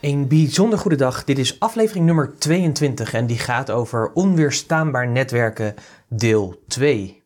Een 0.00 0.28
bijzonder 0.28 0.78
goede 0.78 0.96
dag. 0.96 1.24
Dit 1.24 1.38
is 1.38 1.60
aflevering 1.60 2.06
nummer 2.06 2.34
22 2.38 3.12
en 3.12 3.26
die 3.26 3.38
gaat 3.38 3.70
over 3.70 4.10
onweerstaanbaar 4.12 5.08
netwerken 5.08 5.74
deel 6.08 6.62
2. 6.68 7.22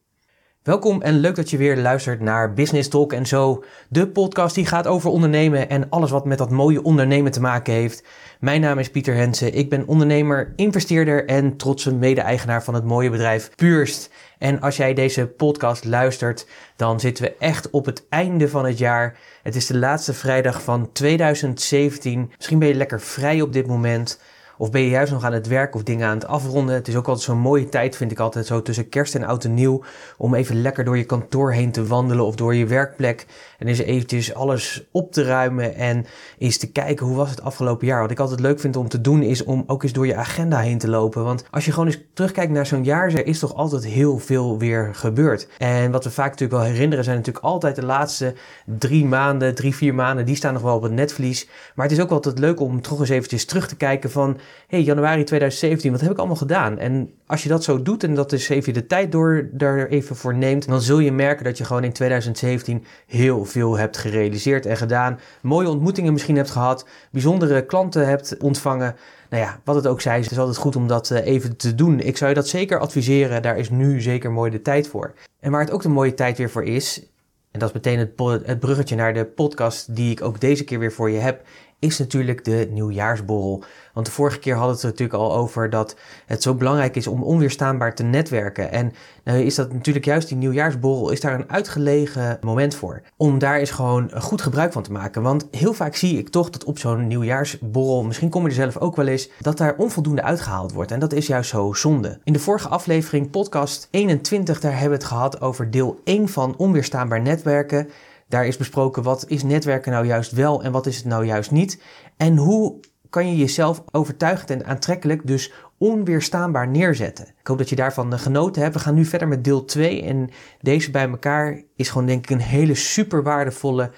Welkom 0.63 1.03
en 1.03 1.19
leuk 1.21 1.35
dat 1.35 1.51
je 1.51 1.57
weer 1.57 1.77
luistert 1.77 2.21
naar 2.21 2.53
Business 2.53 2.89
Talk 2.89 3.13
en 3.13 3.27
zo, 3.27 3.65
de 3.89 4.09
podcast 4.09 4.55
die 4.55 4.67
gaat 4.67 4.87
over 4.87 5.11
ondernemen 5.11 5.69
en 5.69 5.91
alles 5.91 6.11
wat 6.11 6.25
met 6.25 6.39
dat 6.39 6.51
mooie 6.51 6.83
ondernemen 6.83 7.33
te 7.33 7.41
maken 7.41 7.75
heeft. 7.75 8.05
Mijn 8.41 8.61
naam 8.61 8.79
is 8.79 8.91
Pieter 8.91 9.15
Hensen, 9.15 9.55
ik 9.55 9.71
ben 9.71 9.87
ondernemer, 9.87 10.53
investeerder 10.57 11.27
en 11.27 11.57
trotse 11.57 11.95
mede-eigenaar 11.95 12.65
van 12.65 12.75
het 12.75 12.85
mooie 12.85 13.11
bedrijf 13.11 13.51
Purst. 13.55 14.11
En 14.39 14.61
als 14.61 14.77
jij 14.77 14.95
deze 14.95 15.27
podcast 15.27 15.85
luistert, 15.85 16.47
dan 16.77 17.01
zitten 17.01 17.25
we 17.25 17.35
echt 17.39 17.71
op 17.71 17.87
het 17.87 18.05
einde 18.09 18.49
van 18.49 18.65
het 18.65 18.79
jaar. 18.79 19.19
Het 19.43 19.57
is 19.57 19.67
de 19.67 19.79
laatste 19.79 20.15
vrijdag 20.15 20.63
van 20.63 20.93
2017. 20.93 22.33
Misschien 22.37 22.59
ben 22.59 22.69
je 22.69 22.75
lekker 22.75 23.01
vrij 23.01 23.41
op 23.41 23.53
dit 23.53 23.67
moment. 23.67 24.21
Of 24.59 24.71
ben 24.71 24.81
je 24.81 24.89
juist 24.89 25.13
nog 25.13 25.25
aan 25.25 25.33
het 25.33 25.47
werk 25.47 25.75
of 25.75 25.83
dingen 25.83 26.09
aan 26.09 26.15
het 26.15 26.27
afronden? 26.27 26.75
Het 26.75 26.89
is 26.89 26.97
ook 26.97 27.07
altijd 27.07 27.27
zo'n 27.27 27.39
mooie 27.39 27.69
tijd, 27.69 27.97
vind 27.97 28.11
ik 28.11 28.19
altijd 28.19 28.47
zo 28.47 28.63
tussen 28.63 28.89
kerst 28.89 29.15
en 29.15 29.25
oud 29.25 29.45
en 29.45 29.55
nieuw. 29.55 29.83
Om 30.17 30.35
even 30.35 30.63
lekker 30.63 30.85
door 30.85 30.97
je 30.97 31.05
kantoor 31.05 31.53
heen 31.53 31.73
te 31.73 31.87
wandelen 31.87 32.25
of 32.25 32.35
door 32.35 32.55
je 32.55 32.67
werkplek. 32.67 33.27
En 33.59 33.67
eens 33.67 33.79
eventjes 33.79 34.35
alles 34.35 34.87
op 34.91 35.13
te 35.13 35.23
ruimen 35.23 35.75
en 35.75 36.07
eens 36.39 36.59
te 36.59 36.73
kijken 36.73 37.07
hoe 37.07 37.17
was 37.17 37.31
het 37.31 37.43
afgelopen 37.43 37.87
jaar. 37.87 38.01
Wat 38.01 38.11
ik 38.11 38.19
altijd 38.19 38.41
leuk 38.41 38.61
vind 38.61 38.77
om 38.77 38.89
te 38.89 39.01
doen 39.01 39.23
is 39.23 39.45
om 39.45 39.65
ook 39.67 39.83
eens 39.83 39.93
door 39.93 40.07
je 40.07 40.17
agenda 40.17 40.59
heen 40.59 40.79
te 40.79 40.89
lopen. 40.89 41.25
Want 41.25 41.45
als 41.51 41.65
je 41.65 41.71
gewoon 41.71 41.87
eens 41.87 42.03
terugkijkt 42.15 42.53
naar 42.53 42.67
zo'n 42.67 42.85
jaar, 42.85 43.13
er 43.13 43.27
is 43.27 43.39
toch 43.39 43.55
altijd 43.55 43.85
heel 43.85 44.19
veel 44.19 44.59
weer 44.59 44.91
gebeurd. 44.93 45.49
En 45.59 45.91
wat 45.91 46.05
we 46.05 46.11
vaak 46.11 46.31
natuurlijk 46.31 46.61
wel 46.63 46.71
herinneren 46.71 47.05
zijn 47.05 47.17
natuurlijk 47.17 47.45
altijd 47.45 47.77
de 47.77 47.85
laatste 47.85 48.35
drie 48.65 49.05
maanden, 49.05 49.55
drie, 49.55 49.75
vier 49.75 49.95
maanden. 49.95 50.27
Die 50.27 50.37
staan 50.37 50.53
nog 50.53 50.63
wel 50.63 50.77
op 50.77 50.83
het 50.83 50.93
netvlies. 50.93 51.49
Maar 51.75 51.87
het 51.87 51.97
is 51.97 52.03
ook 52.03 52.11
altijd 52.11 52.39
leuk 52.39 52.61
om 52.61 52.83
toch 52.83 53.01
eens 53.01 53.09
eventjes 53.09 53.45
terug 53.45 53.69
te 53.69 53.77
kijken 53.77 54.11
van 54.11 54.39
hey, 54.67 54.83
januari 54.83 55.25
2017, 55.25 55.91
wat 55.93 56.01
heb 56.01 56.11
ik 56.11 56.19
allemaal 56.19 56.37
gedaan? 56.37 56.79
En 56.79 57.11
als 57.27 57.43
je 57.43 57.49
dat 57.49 57.65
zo 57.65 57.83
doet 57.83 58.05
en 58.05 58.15
dat 58.15 58.33
is 58.33 58.49
even 58.49 58.75
de 58.75 58.87
tijd 58.87 59.13
door 59.13 59.49
daar 59.53 59.87
even 59.87 60.17
voor 60.17 60.35
neemt, 60.35 60.69
dan 60.69 60.81
zul 60.81 60.99
je 60.99 61.13
merken 61.13 61.45
dat 61.45 61.59
je 61.59 61.65
gewoon 61.65 61.85
in 61.85 61.93
2017 61.93 62.85
heel 63.07 63.45
veel 63.45 63.79
hebt 63.79 63.97
gerealiseerd 63.97 64.67
en 64.67 64.77
gedaan. 64.77 65.19
Mooie 65.43 65.69
ontmoetingen 65.69 66.13
misschien 66.13 66.37
hebt 66.37 66.51
gehad, 66.51 66.87
bijzondere 67.11 67.67
klanten 67.67 68.07
hebt 68.07 68.37
ontvangen. 68.39 68.97
Nou 69.31 69.43
ja, 69.43 69.61
wat 69.65 69.75
het 69.75 69.87
ook 69.87 70.01
zij, 70.01 70.17
het 70.17 70.31
is 70.31 70.39
altijd 70.39 70.57
goed 70.57 70.77
om 70.77 70.87
dat 70.87 71.11
eh, 71.11 71.27
even 71.27 71.57
te 71.57 71.75
doen. 71.75 72.01
Ik 72.01 72.17
zou 72.17 72.31
je 72.31 72.37
dat 72.37 72.49
zeker 72.49 72.79
adviseren, 72.79 73.43
daar 73.43 73.59
is 73.59 73.71
nu 73.71 74.01
zeker 74.01 74.33
mooi 74.33 74.51
de 74.51 74.63
tijd 74.63 74.89
voor. 74.89 75.15
En 75.41 75.51
waar 75.51 75.61
het 75.61 75.71
ook 75.71 75.83
de 75.83 75.89
mooie 75.89 76.15
tijd 76.15 76.39
weer 76.39 76.51
voor 76.51 76.65
is, 76.65 77.09
en 77.51 77.61
dat 77.61 77.69
is 77.69 77.75
meteen 77.75 77.99
het 77.99 78.61
bruggetje 78.61 78.97
naar 78.97 79.15
de 79.15 79.25
podcast 79.25 79.97
die 79.97 80.11
ik 80.11 80.23
ook 80.23 80.41
deze 80.41 80.65
keer 80.65 80.79
weer 80.79 80.93
voor 80.93 81.11
je 81.11 81.19
heb, 81.19 81.47
is 81.79 81.99
natuurlijk 81.99 82.45
de 82.45 82.69
nieuwjaarsborrel. 82.71 83.65
Want 83.95 84.07
de 84.07 84.13
vorige 84.13 84.39
keer 84.39 84.55
hadden 84.55 84.77
we 84.77 84.81
het 84.81 84.91
natuurlijk 84.91 85.19
al 85.19 85.35
over 85.37 85.71
dat 85.71 85.97
het 86.27 86.43
zo 86.43 86.55
belangrijk 86.55 86.97
is 86.97 87.07
om 87.07 87.23
onweerstaanbaar 87.23 87.95
te 87.95 88.03
netwerken. 88.03 88.73
En 88.73 88.93
nou 89.25 89.39
is 89.39 89.55
dat 89.55 89.73
natuurlijk 89.73 90.05
juist 90.05 90.29
die 90.29 90.37
nieuwjaarsborrel, 90.37 91.11
is 91.11 91.21
daar 91.21 91.35
een 91.35 91.51
uitgelegen 91.51 92.39
moment 92.41 92.75
voor. 92.75 93.03
Om 93.17 93.39
daar 93.39 93.59
eens 93.59 93.71
gewoon 93.71 94.11
goed 94.15 94.43
gebruik 94.43 94.73
van 94.73 94.83
te 94.83 94.93
maken. 94.93 95.23
Want 95.23 95.49
heel 95.51 95.73
vaak 95.73 95.95
zie 95.95 96.19
ik 96.19 96.29
toch 96.29 96.51
dat 96.51 96.65
op 96.65 96.79
zo'n 96.79 97.07
nieuwjaarsborrel, 97.07 98.05
misschien 98.05 98.31
kom 98.31 98.43
je 98.43 98.49
er 98.49 98.55
zelf 98.55 98.79
ook 98.79 98.97
wel 98.97 99.07
eens, 99.07 99.29
dat 99.41 99.59
daar 99.59 99.75
onvoldoende 99.77 100.23
uitgehaald 100.23 100.73
wordt. 100.73 100.91
En 100.91 101.01
dat 101.01 101.13
is 101.13 101.27
juist 101.27 101.51
zo 101.51 101.73
zonde. 101.73 102.19
In 102.25 102.33
de 102.33 102.39
vorige 102.39 102.69
aflevering, 102.69 103.31
podcast 103.31 103.89
21, 103.91 104.61
daar 104.61 104.73
hebben 104.73 104.89
we 104.89 104.97
het 104.97 105.05
gehad 105.05 105.41
over 105.41 105.71
deel 105.71 106.01
1 106.05 106.29
van 106.29 106.57
onweerstaanbaar 106.57 107.21
netwerken. 107.21 107.89
Daar 108.29 108.47
is 108.47 108.57
besproken 108.57 109.03
wat 109.03 109.25
is 109.29 109.43
netwerken 109.43 109.93
nou 109.93 110.07
juist 110.07 110.33
wel 110.33 110.63
en 110.63 110.73
wat 110.73 110.87
is 110.87 110.97
het 110.97 111.05
nou 111.05 111.25
juist 111.25 111.51
niet. 111.51 111.83
En 112.17 112.37
hoe 112.37 112.81
kan 113.11 113.29
je 113.29 113.37
jezelf 113.37 113.83
overtuigend 113.91 114.51
en 114.51 114.67
aantrekkelijk, 114.67 115.27
dus 115.27 115.53
onweerstaanbaar 115.79 116.69
neerzetten. 116.69 117.27
Ik 117.41 117.47
hoop 117.47 117.59
dat 117.59 117.69
je 117.69 117.77
daarvan 117.77 118.19
genoten 118.19 118.63
hebt. 118.63 118.75
We 118.75 118.81
gaan 118.81 118.95
nu 118.95 119.05
verder 119.05 119.29
met 119.29 119.45
deel 119.45 119.65
2 119.65 120.03
en 120.03 120.31
deze 120.61 120.91
bij 120.91 121.09
elkaar 121.09 121.63
is 121.77 121.89
gewoon 121.89 122.07
denk 122.07 122.23
ik 122.23 122.31
een 122.31 122.41
hele 122.41 122.75
super 122.75 123.23
waardevolle 123.23 123.91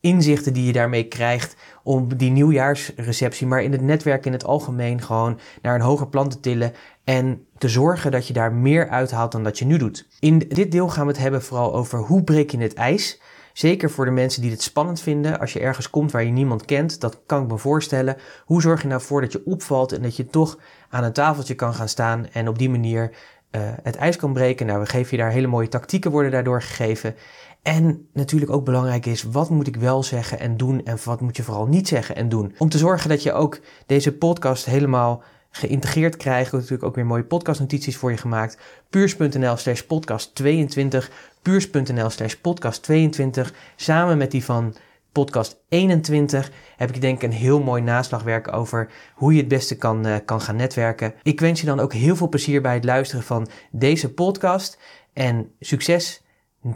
inzichten 0.00 0.52
die 0.52 0.64
je 0.64 0.72
daarmee 0.72 1.08
krijgt 1.08 1.56
om 1.82 2.16
die 2.16 2.30
nieuwjaarsreceptie, 2.30 3.46
maar 3.46 3.62
in 3.62 3.72
het 3.72 3.80
netwerk 3.80 4.26
in 4.26 4.32
het 4.32 4.44
algemeen 4.44 5.02
gewoon 5.02 5.38
naar 5.62 5.74
een 5.74 5.80
hoger 5.80 6.08
plan 6.08 6.28
te 6.28 6.40
tillen 6.40 6.72
en 7.04 7.46
te 7.58 7.68
zorgen 7.68 8.10
dat 8.10 8.26
je 8.26 8.32
daar 8.32 8.52
meer 8.52 8.88
uithaalt 8.88 9.32
dan 9.32 9.44
dat 9.44 9.58
je 9.58 9.64
nu 9.64 9.78
doet. 9.78 10.08
In 10.20 10.38
dit 10.38 10.72
deel 10.72 10.88
gaan 10.88 11.06
we 11.06 11.12
het 11.12 11.20
hebben 11.20 11.42
vooral 11.42 11.74
over 11.74 11.98
hoe 11.98 12.24
breek 12.24 12.50
je 12.50 12.58
het 12.58 12.74
ijs. 12.74 13.20
Zeker 13.52 13.90
voor 13.90 14.04
de 14.04 14.10
mensen 14.10 14.42
die 14.42 14.50
het 14.50 14.62
spannend 14.62 15.00
vinden. 15.00 15.40
Als 15.40 15.52
je 15.52 15.60
ergens 15.60 15.90
komt 15.90 16.12
waar 16.12 16.24
je 16.24 16.30
niemand 16.30 16.64
kent, 16.64 17.00
dat 17.00 17.20
kan 17.26 17.42
ik 17.42 17.48
me 17.48 17.58
voorstellen. 17.58 18.16
Hoe 18.44 18.62
zorg 18.62 18.82
je 18.82 18.88
nou 18.88 19.00
voor 19.00 19.20
dat 19.20 19.32
je 19.32 19.42
opvalt 19.44 19.92
en 19.92 20.02
dat 20.02 20.16
je 20.16 20.26
toch 20.26 20.58
aan 20.88 21.04
een 21.04 21.12
tafeltje 21.12 21.54
kan 21.54 21.74
gaan 21.74 21.88
staan 21.88 22.26
en 22.32 22.48
op 22.48 22.58
die 22.58 22.70
manier 22.70 23.10
uh, 23.50 23.62
het 23.82 23.96
ijs 23.96 24.16
kan 24.16 24.32
breken? 24.32 24.66
Nou, 24.66 24.80
we 24.80 24.86
geven 24.86 25.16
je 25.16 25.22
daar 25.22 25.32
hele 25.32 25.46
mooie 25.46 25.68
tactieken 25.68 26.10
worden 26.10 26.30
daardoor 26.30 26.62
gegeven. 26.62 27.14
En 27.62 28.08
natuurlijk 28.12 28.52
ook 28.52 28.64
belangrijk 28.64 29.06
is, 29.06 29.22
wat 29.22 29.50
moet 29.50 29.66
ik 29.66 29.76
wel 29.76 30.02
zeggen 30.02 30.38
en 30.38 30.56
doen 30.56 30.84
en 30.84 30.98
wat 31.04 31.20
moet 31.20 31.36
je 31.36 31.42
vooral 31.42 31.66
niet 31.66 31.88
zeggen 31.88 32.16
en 32.16 32.28
doen. 32.28 32.54
Om 32.58 32.68
te 32.68 32.78
zorgen 32.78 33.08
dat 33.08 33.22
je 33.22 33.32
ook 33.32 33.60
deze 33.86 34.16
podcast 34.16 34.64
helemaal 34.64 35.22
geïntegreerd 35.52 36.16
krijgen. 36.16 36.56
Natuurlijk 36.56 36.84
ook 36.84 36.94
weer 36.94 37.06
mooie 37.06 37.24
podcastnotities 37.24 37.96
voor 37.96 38.10
je 38.10 38.16
gemaakt. 38.16 38.58
Puurs.nl 38.90 39.56
slash 39.56 39.80
podcast 39.80 40.34
22. 40.34 41.10
Puurs.nl 41.42 42.10
slash 42.10 42.34
podcast 42.34 42.82
22. 42.82 43.52
Samen 43.76 44.18
met 44.18 44.30
die 44.30 44.44
van 44.44 44.74
podcast 45.12 45.62
21 45.68 46.50
heb 46.76 46.94
ik 46.94 47.00
denk 47.00 47.16
ik 47.16 47.22
een 47.22 47.36
heel 47.36 47.62
mooi 47.62 47.82
naslagwerk 47.82 48.52
over 48.52 48.90
hoe 49.14 49.32
je 49.32 49.38
het 49.38 49.48
beste 49.48 49.76
kan, 49.76 50.06
uh, 50.06 50.16
kan 50.24 50.40
gaan 50.40 50.56
netwerken. 50.56 51.14
Ik 51.22 51.40
wens 51.40 51.60
je 51.60 51.66
dan 51.66 51.80
ook 51.80 51.92
heel 51.92 52.16
veel 52.16 52.28
plezier 52.28 52.60
bij 52.62 52.74
het 52.74 52.84
luisteren 52.84 53.24
van 53.24 53.48
deze 53.70 54.12
podcast. 54.12 54.78
En 55.12 55.52
succes. 55.60 56.22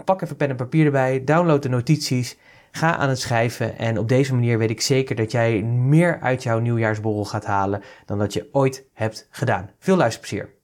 Pak 0.05 0.23
even 0.23 0.37
pen 0.37 0.49
en 0.49 0.57
papier 0.57 0.85
erbij. 0.85 1.25
Download 1.25 1.63
de 1.63 1.69
notities. 1.69 2.37
Ga 2.71 2.97
aan 2.97 3.09
het 3.09 3.21
schrijven 3.21 3.78
en 3.78 3.99
op 3.99 4.09
deze 4.09 4.34
manier 4.34 4.59
weet 4.59 4.71
ik 4.71 4.81
zeker 4.81 5.16
dat 5.16 5.31
jij 5.31 5.62
meer 5.62 6.21
uit 6.21 6.43
jouw 6.43 6.59
nieuwjaarsborrel 6.59 7.25
gaat 7.25 7.44
halen 7.44 7.82
dan 8.06 8.19
dat 8.19 8.32
je 8.32 8.49
ooit 8.53 8.84
hebt 8.93 9.28
gedaan. 9.31 9.71
Veel 9.78 9.97
luisterplezier. 9.97 10.54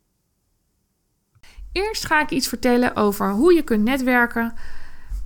Eerst 1.73 2.07
ga 2.07 2.21
ik 2.21 2.31
iets 2.31 2.49
vertellen 2.49 2.97
over 2.97 3.31
hoe 3.31 3.55
je 3.55 3.63
kunt 3.63 3.85
netwerken 3.85 4.55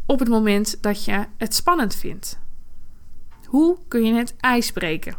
op 0.06 0.18
het 0.18 0.28
moment 0.28 0.82
dat 0.82 1.04
je 1.04 1.24
het 1.36 1.54
spannend 1.54 1.94
vindt. 1.94 2.38
Hoe 3.46 3.78
kun 3.88 4.04
je 4.04 4.14
het 4.14 4.34
ijs 4.40 4.72
breken? 4.72 5.16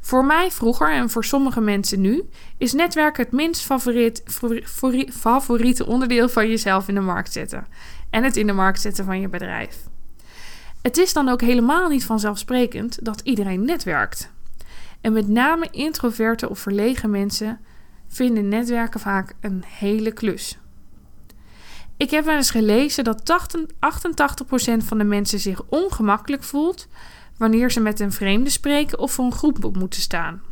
Voor 0.00 0.24
mij 0.24 0.50
vroeger 0.50 0.92
en 0.92 1.10
voor 1.10 1.24
sommige 1.24 1.60
mensen 1.60 2.00
nu 2.00 2.28
is 2.58 2.72
netwerken 2.72 3.24
het 3.24 3.32
minst 3.32 3.62
favoriet, 3.62 4.22
favoriete 5.12 5.86
onderdeel 5.86 6.28
van 6.28 6.48
jezelf 6.48 6.88
in 6.88 6.94
de 6.94 7.00
markt 7.00 7.32
zetten 7.32 7.66
en 8.10 8.24
het 8.24 8.36
in 8.36 8.46
de 8.46 8.52
markt 8.52 8.80
zetten 8.80 9.04
van 9.04 9.20
je 9.20 9.28
bedrijf. 9.28 9.76
Het 10.82 10.96
is 10.96 11.12
dan 11.12 11.28
ook 11.28 11.40
helemaal 11.40 11.88
niet 11.88 12.04
vanzelfsprekend 12.04 13.04
dat 13.04 13.20
iedereen 13.20 13.64
netwerkt. 13.64 14.30
En 15.00 15.12
met 15.12 15.28
name 15.28 15.68
introverte 15.70 16.48
of 16.48 16.58
verlegen 16.58 17.10
mensen 17.10 17.60
vinden 18.08 18.48
netwerken 18.48 19.00
vaak 19.00 19.34
een 19.40 19.64
hele 19.66 20.12
klus. 20.12 20.58
Ik 21.96 22.10
heb 22.10 22.24
wel 22.24 22.36
eens 22.36 22.50
gelezen 22.50 23.04
dat 23.04 23.22
88% 23.22 24.84
van 24.84 24.98
de 24.98 25.04
mensen 25.04 25.38
zich 25.38 25.62
ongemakkelijk 25.68 26.42
voelt 26.42 26.88
wanneer 27.36 27.70
ze 27.70 27.80
met 27.80 28.00
een 28.00 28.12
vreemde 28.12 28.50
spreken 28.50 28.98
of 28.98 29.12
voor 29.12 29.24
een 29.24 29.32
groep 29.32 29.76
moeten 29.76 30.00
staan. 30.00 30.42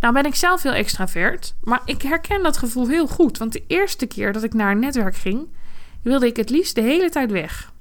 Nou 0.00 0.14
ben 0.14 0.24
ik 0.24 0.34
zelf 0.34 0.62
heel 0.62 0.72
extravert, 0.72 1.54
maar 1.62 1.82
ik 1.84 2.02
herken 2.02 2.42
dat 2.42 2.56
gevoel 2.56 2.88
heel 2.88 3.06
goed, 3.06 3.38
want 3.38 3.52
de 3.52 3.64
eerste 3.66 4.06
keer 4.06 4.32
dat 4.32 4.42
ik 4.42 4.54
naar 4.54 4.70
een 4.70 4.78
netwerk 4.78 5.16
ging, 5.16 5.48
wilde 6.02 6.26
ik 6.26 6.36
het 6.36 6.50
liefst 6.50 6.74
de 6.74 6.80
hele 6.80 7.10
tijd 7.10 7.30
weg. 7.30 7.72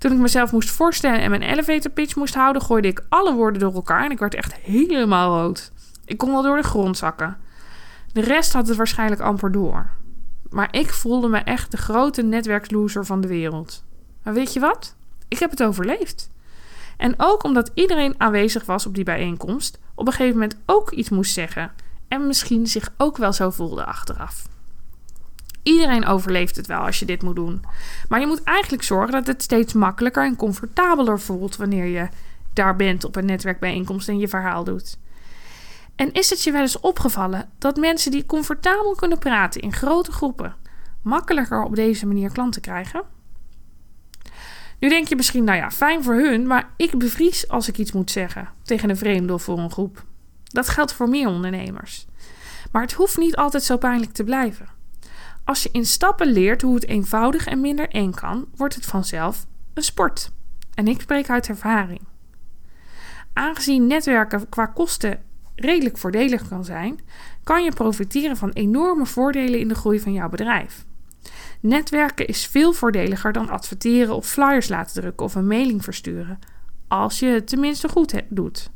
Toen 0.00 0.12
ik 0.12 0.18
mezelf 0.18 0.52
moest 0.52 0.70
voorstellen 0.70 1.20
en 1.20 1.30
mijn 1.30 1.42
elevator 1.42 1.90
pitch 1.90 2.16
moest 2.16 2.34
houden, 2.34 2.62
gooide 2.62 2.88
ik 2.88 3.04
alle 3.08 3.34
woorden 3.34 3.60
door 3.60 3.74
elkaar 3.74 4.04
en 4.04 4.10
ik 4.10 4.18
werd 4.18 4.34
echt 4.34 4.54
helemaal 4.54 5.40
rood. 5.40 5.72
Ik 6.04 6.18
kon 6.18 6.30
wel 6.30 6.42
door 6.42 6.56
de 6.56 6.62
grond 6.62 6.96
zakken. 6.96 7.36
De 8.12 8.20
rest 8.20 8.52
had 8.52 8.68
het 8.68 8.76
waarschijnlijk 8.76 9.20
amper 9.20 9.52
door. 9.52 9.90
Maar 10.50 10.68
ik 10.70 10.92
voelde 10.92 11.28
me 11.28 11.38
echt 11.38 11.70
de 11.70 11.76
grote 11.76 12.22
netwerksloser 12.22 13.06
van 13.06 13.20
de 13.20 13.28
wereld. 13.28 13.84
Maar 14.22 14.34
weet 14.34 14.52
je 14.52 14.60
wat? 14.60 14.96
Ik 15.28 15.38
heb 15.38 15.50
het 15.50 15.62
overleefd. 15.62 16.30
En 16.96 17.14
ook 17.16 17.44
omdat 17.44 17.70
iedereen 17.74 18.14
aanwezig 18.18 18.64
was 18.64 18.86
op 18.86 18.94
die 18.94 19.04
bijeenkomst, 19.04 19.78
op 19.94 20.06
een 20.06 20.12
gegeven 20.12 20.38
moment 20.38 20.58
ook 20.66 20.90
iets 20.90 21.08
moest 21.08 21.32
zeggen. 21.32 21.72
En 22.08 22.26
misschien 22.26 22.66
zich 22.66 22.92
ook 22.96 23.16
wel 23.16 23.32
zo 23.32 23.50
voelde 23.50 23.84
achteraf. 23.84 24.48
Iedereen 25.62 26.06
overleeft 26.06 26.56
het 26.56 26.66
wel 26.66 26.80
als 26.80 26.98
je 26.98 27.04
dit 27.04 27.22
moet 27.22 27.36
doen. 27.36 27.64
Maar 28.08 28.20
je 28.20 28.26
moet 28.26 28.42
eigenlijk 28.42 28.82
zorgen 28.82 29.12
dat 29.12 29.26
het 29.26 29.42
steeds 29.42 29.72
makkelijker 29.72 30.24
en 30.24 30.36
comfortabeler 30.36 31.20
voelt 31.20 31.56
wanneer 31.56 31.84
je 31.84 32.08
daar 32.52 32.76
bent 32.76 33.04
op 33.04 33.16
een 33.16 33.26
netwerkbijeenkomst 33.26 34.08
en 34.08 34.18
je 34.18 34.28
verhaal 34.28 34.64
doet. 34.64 34.98
En 35.96 36.12
is 36.12 36.30
het 36.30 36.42
je 36.42 36.52
wel 36.52 36.60
eens 36.60 36.80
opgevallen 36.80 37.50
dat 37.58 37.76
mensen 37.76 38.10
die 38.10 38.26
comfortabel 38.26 38.94
kunnen 38.94 39.18
praten 39.18 39.60
in 39.60 39.72
grote 39.72 40.12
groepen 40.12 40.54
makkelijker 41.02 41.62
op 41.62 41.74
deze 41.74 42.06
manier 42.06 42.32
klanten 42.32 42.60
krijgen? 42.60 43.02
Nu 44.78 44.88
denk 44.88 45.08
je 45.08 45.16
misschien, 45.16 45.44
nou 45.44 45.58
ja, 45.58 45.70
fijn 45.70 46.02
voor 46.02 46.14
hun, 46.14 46.46
maar 46.46 46.70
ik 46.76 46.98
bevries 46.98 47.48
als 47.48 47.68
ik 47.68 47.78
iets 47.78 47.92
moet 47.92 48.10
zeggen 48.10 48.48
tegen 48.62 48.90
een 48.90 48.96
vreemde 48.96 49.32
of 49.32 49.42
voor 49.42 49.58
een 49.58 49.70
groep. 49.70 50.04
Dat 50.44 50.68
geldt 50.68 50.92
voor 50.92 51.08
meer 51.08 51.28
ondernemers. 51.28 52.06
Maar 52.72 52.82
het 52.82 52.92
hoeft 52.92 53.18
niet 53.18 53.36
altijd 53.36 53.62
zo 53.62 53.76
pijnlijk 53.76 54.12
te 54.12 54.24
blijven. 54.24 54.79
Als 55.44 55.62
je 55.62 55.68
in 55.72 55.86
stappen 55.86 56.26
leert 56.26 56.62
hoe 56.62 56.74
het 56.74 56.86
eenvoudig 56.86 57.46
en 57.46 57.60
minder 57.60 57.88
eng 57.88 58.10
kan, 58.10 58.46
wordt 58.56 58.74
het 58.74 58.86
vanzelf 58.86 59.46
een 59.74 59.82
sport. 59.82 60.30
En 60.74 60.88
ik 60.88 61.00
spreek 61.00 61.30
uit 61.30 61.48
ervaring. 61.48 62.00
Aangezien 63.32 63.86
netwerken 63.86 64.48
qua 64.48 64.66
kosten 64.66 65.22
redelijk 65.54 65.98
voordelig 65.98 66.48
kan 66.48 66.64
zijn, 66.64 67.00
kan 67.44 67.64
je 67.64 67.72
profiteren 67.72 68.36
van 68.36 68.50
enorme 68.50 69.06
voordelen 69.06 69.60
in 69.60 69.68
de 69.68 69.74
groei 69.74 70.00
van 70.00 70.12
jouw 70.12 70.28
bedrijf. 70.28 70.84
Netwerken 71.60 72.26
is 72.26 72.46
veel 72.46 72.72
voordeliger 72.72 73.32
dan 73.32 73.48
adverteren 73.48 74.14
of 74.14 74.26
flyers 74.26 74.68
laten 74.68 75.00
drukken 75.00 75.26
of 75.26 75.34
een 75.34 75.46
mailing 75.46 75.84
versturen, 75.84 76.38
als 76.88 77.18
je 77.18 77.26
het 77.26 77.48
tenminste 77.48 77.88
goed 77.88 78.22
doet. 78.28 78.70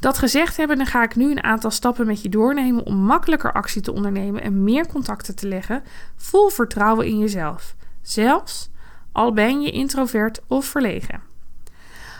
Dat 0.00 0.18
gezegd 0.18 0.56
hebben, 0.56 0.76
dan 0.76 0.86
ga 0.86 1.02
ik 1.02 1.16
nu 1.16 1.30
een 1.30 1.42
aantal 1.42 1.70
stappen 1.70 2.06
met 2.06 2.22
je 2.22 2.28
doornemen 2.28 2.86
om 2.86 2.96
makkelijker 2.96 3.52
actie 3.52 3.82
te 3.82 3.92
ondernemen 3.92 4.42
en 4.42 4.64
meer 4.64 4.86
contacten 4.86 5.34
te 5.34 5.48
leggen, 5.48 5.82
vol 6.16 6.48
vertrouwen 6.48 7.06
in 7.06 7.18
jezelf, 7.18 7.74
zelfs 8.02 8.70
al 9.12 9.32
ben 9.32 9.60
je 9.60 9.70
introvert 9.70 10.40
of 10.46 10.64
verlegen. 10.64 11.20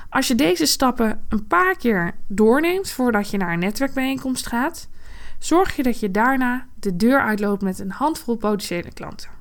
Als 0.09 0.29
je 0.29 0.35
deze 0.35 0.67
stappen 0.67 1.25
een 1.29 1.47
paar 1.47 1.77
keer 1.77 2.15
doorneemt 2.27 2.91
voordat 2.91 3.31
je 3.31 3.37
naar 3.37 3.53
een 3.53 3.59
netwerkbijeenkomst 3.59 4.47
gaat, 4.47 4.89
zorg 5.39 5.77
je 5.77 5.83
dat 5.83 6.01
je 6.01 6.11
daarna 6.11 6.67
de 6.75 6.97
deur 6.97 7.21
uitloopt 7.21 7.63
met 7.63 7.79
een 7.79 7.91
handvol 7.91 8.37
potentiële 8.37 8.93
klanten. 8.93 9.34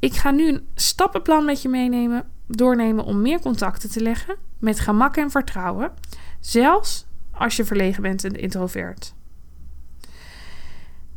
Ik 0.00 0.14
ga 0.14 0.30
nu 0.30 0.48
een 0.48 0.68
stappenplan 0.74 1.44
met 1.44 1.62
je 1.62 1.68
meenemen, 1.68 2.30
doornemen 2.46 3.04
om 3.04 3.20
meer 3.20 3.40
contacten 3.40 3.90
te 3.90 4.00
leggen 4.00 4.36
met 4.58 4.80
gemak 4.80 5.16
en 5.16 5.30
vertrouwen, 5.30 5.92
zelfs 6.40 7.06
als 7.30 7.56
je 7.56 7.64
verlegen 7.64 8.02
bent 8.02 8.24
en 8.24 8.32
introvert. 8.32 9.14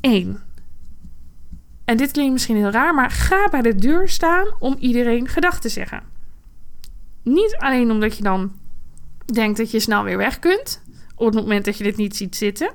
1. 0.01 0.44
En 1.85 1.97
dit 1.97 2.12
klinkt 2.12 2.31
misschien 2.31 2.56
heel 2.56 2.69
raar, 2.69 2.94
maar 2.94 3.12
ga 3.12 3.50
bij 3.50 3.62
de 3.62 3.75
deur 3.75 4.09
staan 4.09 4.45
om 4.59 4.75
iedereen 4.80 5.27
gedag 5.27 5.59
te 5.59 5.69
zeggen. 5.69 6.03
Niet 7.21 7.56
alleen 7.57 7.91
omdat 7.91 8.18
je 8.18 8.24
dan 8.24 8.51
denkt 9.25 9.57
dat 9.57 9.71
je 9.71 9.79
snel 9.79 10.03
weer 10.03 10.18
weg 10.18 10.39
kunt, 10.39 10.81
op 11.15 11.25
het 11.25 11.36
moment 11.36 11.65
dat 11.65 11.77
je 11.77 11.83
dit 11.83 11.97
niet 11.97 12.15
ziet 12.15 12.36
zitten, 12.36 12.71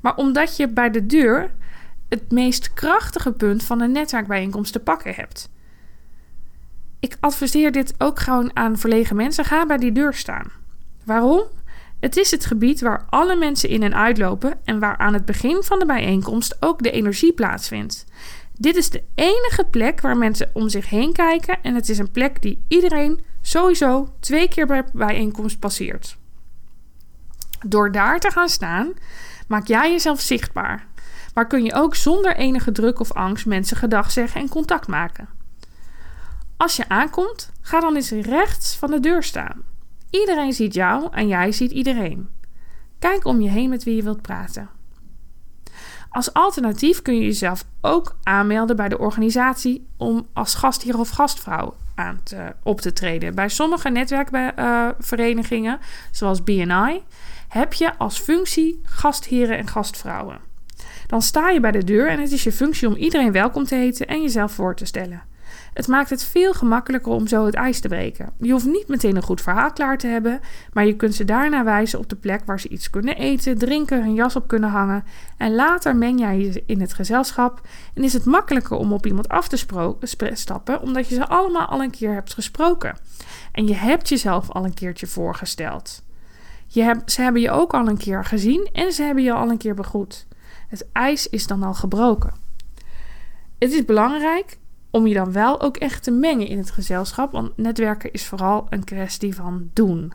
maar 0.00 0.16
omdat 0.16 0.56
je 0.56 0.68
bij 0.68 0.90
de 0.90 1.06
deur 1.06 1.50
het 2.14 2.32
meest 2.32 2.72
krachtige 2.72 3.32
punt 3.32 3.62
van 3.62 3.80
een 3.80 3.92
netwerkbijeenkomst 3.92 4.72
te 4.72 4.80
pakken 4.80 5.14
hebt. 5.14 5.48
Ik 7.00 7.16
adviseer 7.20 7.72
dit 7.72 7.94
ook 7.98 8.18
gewoon 8.20 8.56
aan 8.56 8.78
verlegen 8.78 9.16
mensen. 9.16 9.44
Ga 9.44 9.66
bij 9.66 9.76
die 9.76 9.92
deur 9.92 10.14
staan. 10.14 10.52
Waarom? 11.04 11.42
Het 12.00 12.16
is 12.16 12.30
het 12.30 12.44
gebied 12.44 12.80
waar 12.80 13.06
alle 13.08 13.36
mensen 13.36 13.68
in 13.68 13.82
en 13.82 13.94
uitlopen 13.94 14.58
en 14.64 14.78
waar 14.78 14.96
aan 14.96 15.12
het 15.12 15.24
begin 15.24 15.62
van 15.62 15.78
de 15.78 15.86
bijeenkomst 15.86 16.56
ook 16.60 16.82
de 16.82 16.90
energie 16.90 17.32
plaatsvindt. 17.32 18.04
Dit 18.58 18.76
is 18.76 18.90
de 18.90 19.02
enige 19.14 19.64
plek 19.70 20.00
waar 20.00 20.16
mensen 20.16 20.50
om 20.52 20.68
zich 20.68 20.88
heen 20.90 21.12
kijken 21.12 21.62
en 21.62 21.74
het 21.74 21.88
is 21.88 21.98
een 21.98 22.10
plek 22.10 22.42
die 22.42 22.64
iedereen 22.68 23.24
sowieso 23.40 24.14
twee 24.20 24.48
keer 24.48 24.66
bij 24.66 24.84
bijeenkomst 24.92 25.58
passeert. 25.58 26.16
Door 27.66 27.92
daar 27.92 28.20
te 28.20 28.30
gaan 28.30 28.48
staan, 28.48 28.92
maak 29.48 29.66
jij 29.66 29.90
jezelf 29.90 30.20
zichtbaar. 30.20 30.86
Maar 31.34 31.46
kun 31.46 31.64
je 31.64 31.74
ook 31.74 31.94
zonder 31.94 32.36
enige 32.36 32.72
druk 32.72 33.00
of 33.00 33.12
angst 33.12 33.46
mensen 33.46 33.76
gedag 33.76 34.10
zeggen 34.10 34.40
en 34.40 34.48
contact 34.48 34.86
maken. 34.86 35.28
Als 36.56 36.76
je 36.76 36.88
aankomt, 36.88 37.52
ga 37.60 37.80
dan 37.80 37.94
eens 37.94 38.10
rechts 38.10 38.76
van 38.76 38.90
de 38.90 39.00
deur 39.00 39.22
staan. 39.22 39.62
Iedereen 40.10 40.52
ziet 40.52 40.74
jou 40.74 41.08
en 41.10 41.28
jij 41.28 41.52
ziet 41.52 41.70
iedereen. 41.70 42.28
Kijk 42.98 43.24
om 43.24 43.40
je 43.40 43.48
heen 43.48 43.68
met 43.68 43.84
wie 43.84 43.96
je 43.96 44.02
wilt 44.02 44.22
praten. 44.22 44.68
Als 46.10 46.32
alternatief 46.32 47.02
kun 47.02 47.14
je 47.14 47.24
jezelf 47.24 47.64
ook 47.80 48.16
aanmelden 48.22 48.76
bij 48.76 48.88
de 48.88 48.98
organisatie 48.98 49.86
om 49.96 50.26
als 50.32 50.54
gastheer 50.54 50.98
of 50.98 51.08
gastvrouw 51.08 51.74
aan 51.94 52.20
te, 52.22 52.54
op 52.62 52.80
te 52.80 52.92
treden. 52.92 53.34
Bij 53.34 53.48
sommige 53.48 53.88
netwerkverenigingen, 53.88 55.78
zoals 56.10 56.44
BNI, 56.44 57.02
heb 57.48 57.72
je 57.72 57.96
als 57.98 58.18
functie 58.18 58.80
gastheren 58.82 59.58
en 59.58 59.68
gastvrouwen. 59.68 60.38
Dan 61.14 61.22
sta 61.22 61.50
je 61.50 61.60
bij 61.60 61.70
de 61.70 61.84
deur 61.84 62.08
en 62.08 62.20
het 62.20 62.32
is 62.32 62.44
je 62.44 62.52
functie 62.52 62.88
om 62.88 62.94
iedereen 62.94 63.32
welkom 63.32 63.64
te 63.64 63.74
heten 63.74 64.06
en 64.06 64.22
jezelf 64.22 64.52
voor 64.52 64.76
te 64.76 64.84
stellen. 64.84 65.22
Het 65.74 65.86
maakt 65.86 66.10
het 66.10 66.24
veel 66.24 66.52
gemakkelijker 66.52 67.12
om 67.12 67.26
zo 67.26 67.46
het 67.46 67.54
ijs 67.54 67.80
te 67.80 67.88
breken. 67.88 68.32
Je 68.38 68.52
hoeft 68.52 68.66
niet 68.66 68.88
meteen 68.88 69.16
een 69.16 69.22
goed 69.22 69.40
verhaal 69.40 69.72
klaar 69.72 69.98
te 69.98 70.06
hebben, 70.06 70.40
maar 70.72 70.86
je 70.86 70.96
kunt 70.96 71.14
ze 71.14 71.24
daarna 71.24 71.64
wijzen 71.64 71.98
op 71.98 72.08
de 72.08 72.16
plek 72.16 72.44
waar 72.44 72.60
ze 72.60 72.68
iets 72.68 72.90
kunnen 72.90 73.16
eten, 73.16 73.58
drinken, 73.58 74.02
hun 74.02 74.14
jas 74.14 74.36
op 74.36 74.48
kunnen 74.48 74.70
hangen. 74.70 75.04
En 75.36 75.54
later 75.54 75.96
meng 75.96 76.20
jij 76.20 76.38
je 76.38 76.62
in 76.66 76.80
het 76.80 76.94
gezelschap 76.94 77.60
en 77.94 78.04
is 78.04 78.12
het 78.12 78.24
makkelijker 78.24 78.76
om 78.76 78.92
op 78.92 79.06
iemand 79.06 79.28
af 79.28 79.48
te 79.48 79.66
stappen, 80.32 80.80
omdat 80.80 81.08
je 81.08 81.14
ze 81.14 81.26
allemaal 81.26 81.66
al 81.66 81.82
een 81.82 81.90
keer 81.90 82.14
hebt 82.14 82.34
gesproken. 82.34 82.96
En 83.52 83.66
je 83.66 83.74
hebt 83.74 84.08
jezelf 84.08 84.50
al 84.50 84.64
een 84.64 84.74
keertje 84.74 85.06
voorgesteld. 85.06 86.02
Je 86.66 86.82
hebt, 86.82 87.12
ze 87.12 87.22
hebben 87.22 87.42
je 87.42 87.50
ook 87.50 87.74
al 87.74 87.88
een 87.88 87.98
keer 87.98 88.24
gezien 88.24 88.68
en 88.72 88.92
ze 88.92 89.02
hebben 89.02 89.24
je 89.24 89.32
al 89.32 89.50
een 89.50 89.58
keer 89.58 89.74
begroet. 89.74 90.26
Het 90.74 90.86
ijs 90.92 91.28
is 91.28 91.46
dan 91.46 91.62
al 91.62 91.74
gebroken. 91.74 92.32
Het 93.58 93.72
is 93.72 93.84
belangrijk 93.84 94.58
om 94.90 95.06
je 95.06 95.14
dan 95.14 95.32
wel 95.32 95.60
ook 95.60 95.76
echt 95.76 96.02
te 96.02 96.10
mengen 96.10 96.46
in 96.46 96.58
het 96.58 96.70
gezelschap, 96.70 97.32
want 97.32 97.56
netwerken 97.56 98.12
is 98.12 98.26
vooral 98.26 98.66
een 98.68 98.84
kwestie 98.84 99.34
van 99.34 99.70
doen. 99.72 100.12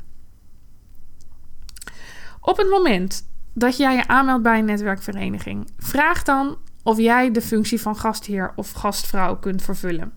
Op 2.41 2.57
het 2.57 2.69
moment 2.69 3.29
dat 3.53 3.77
jij 3.77 3.95
je 3.95 4.07
aanmeldt 4.07 4.43
bij 4.43 4.59
een 4.59 4.65
netwerkvereniging, 4.65 5.71
vraag 5.77 6.23
dan 6.23 6.57
of 6.83 6.97
jij 6.97 7.31
de 7.31 7.41
functie 7.41 7.81
van 7.81 7.95
gastheer 7.95 8.53
of 8.55 8.71
gastvrouw 8.71 9.35
kunt 9.35 9.61
vervullen. 9.61 10.13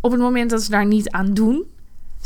Op 0.00 0.10
het 0.10 0.20
moment 0.20 0.50
dat 0.50 0.62
ze 0.62 0.70
daar 0.70 0.86
niet 0.86 1.10
aan 1.10 1.34
doen, 1.34 1.73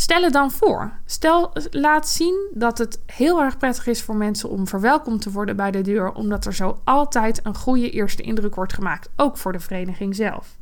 Stel 0.00 0.22
het 0.22 0.32
dan 0.32 0.50
voor. 0.50 0.92
Stel, 1.04 1.52
laat 1.70 2.08
zien 2.08 2.50
dat 2.54 2.78
het 2.78 3.00
heel 3.06 3.40
erg 3.40 3.58
prettig 3.58 3.86
is 3.86 4.02
voor 4.02 4.16
mensen 4.16 4.48
om 4.48 4.66
verwelkomd 4.66 5.22
te 5.22 5.30
worden 5.30 5.56
bij 5.56 5.70
de 5.70 5.80
deur, 5.80 6.12
omdat 6.12 6.44
er 6.46 6.54
zo 6.54 6.80
altijd 6.84 7.40
een 7.42 7.54
goede 7.54 7.90
eerste 7.90 8.22
indruk 8.22 8.54
wordt 8.54 8.72
gemaakt, 8.72 9.10
ook 9.16 9.36
voor 9.36 9.52
de 9.52 9.60
vereniging 9.60 10.16
zelf. 10.16 10.56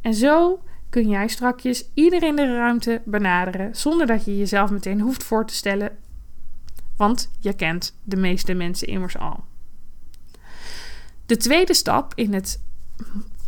En 0.00 0.14
zo 0.14 0.62
kun 0.90 1.08
jij 1.08 1.28
strakjes 1.28 1.90
iedereen 1.94 2.36
de 2.36 2.56
ruimte 2.56 3.02
benaderen 3.04 3.76
zonder 3.76 4.06
dat 4.06 4.24
je 4.24 4.38
jezelf 4.38 4.70
meteen 4.70 5.00
hoeft 5.00 5.24
voor 5.24 5.46
te 5.46 5.54
stellen, 5.54 5.98
want 6.96 7.30
je 7.38 7.52
kent 7.52 7.96
de 8.02 8.16
meeste 8.16 8.54
mensen 8.54 8.88
immers 8.88 9.18
al. 9.18 9.44
De 11.26 11.36
tweede 11.36 11.74
stap 11.74 12.12
in 12.14 12.34
het 12.34 12.62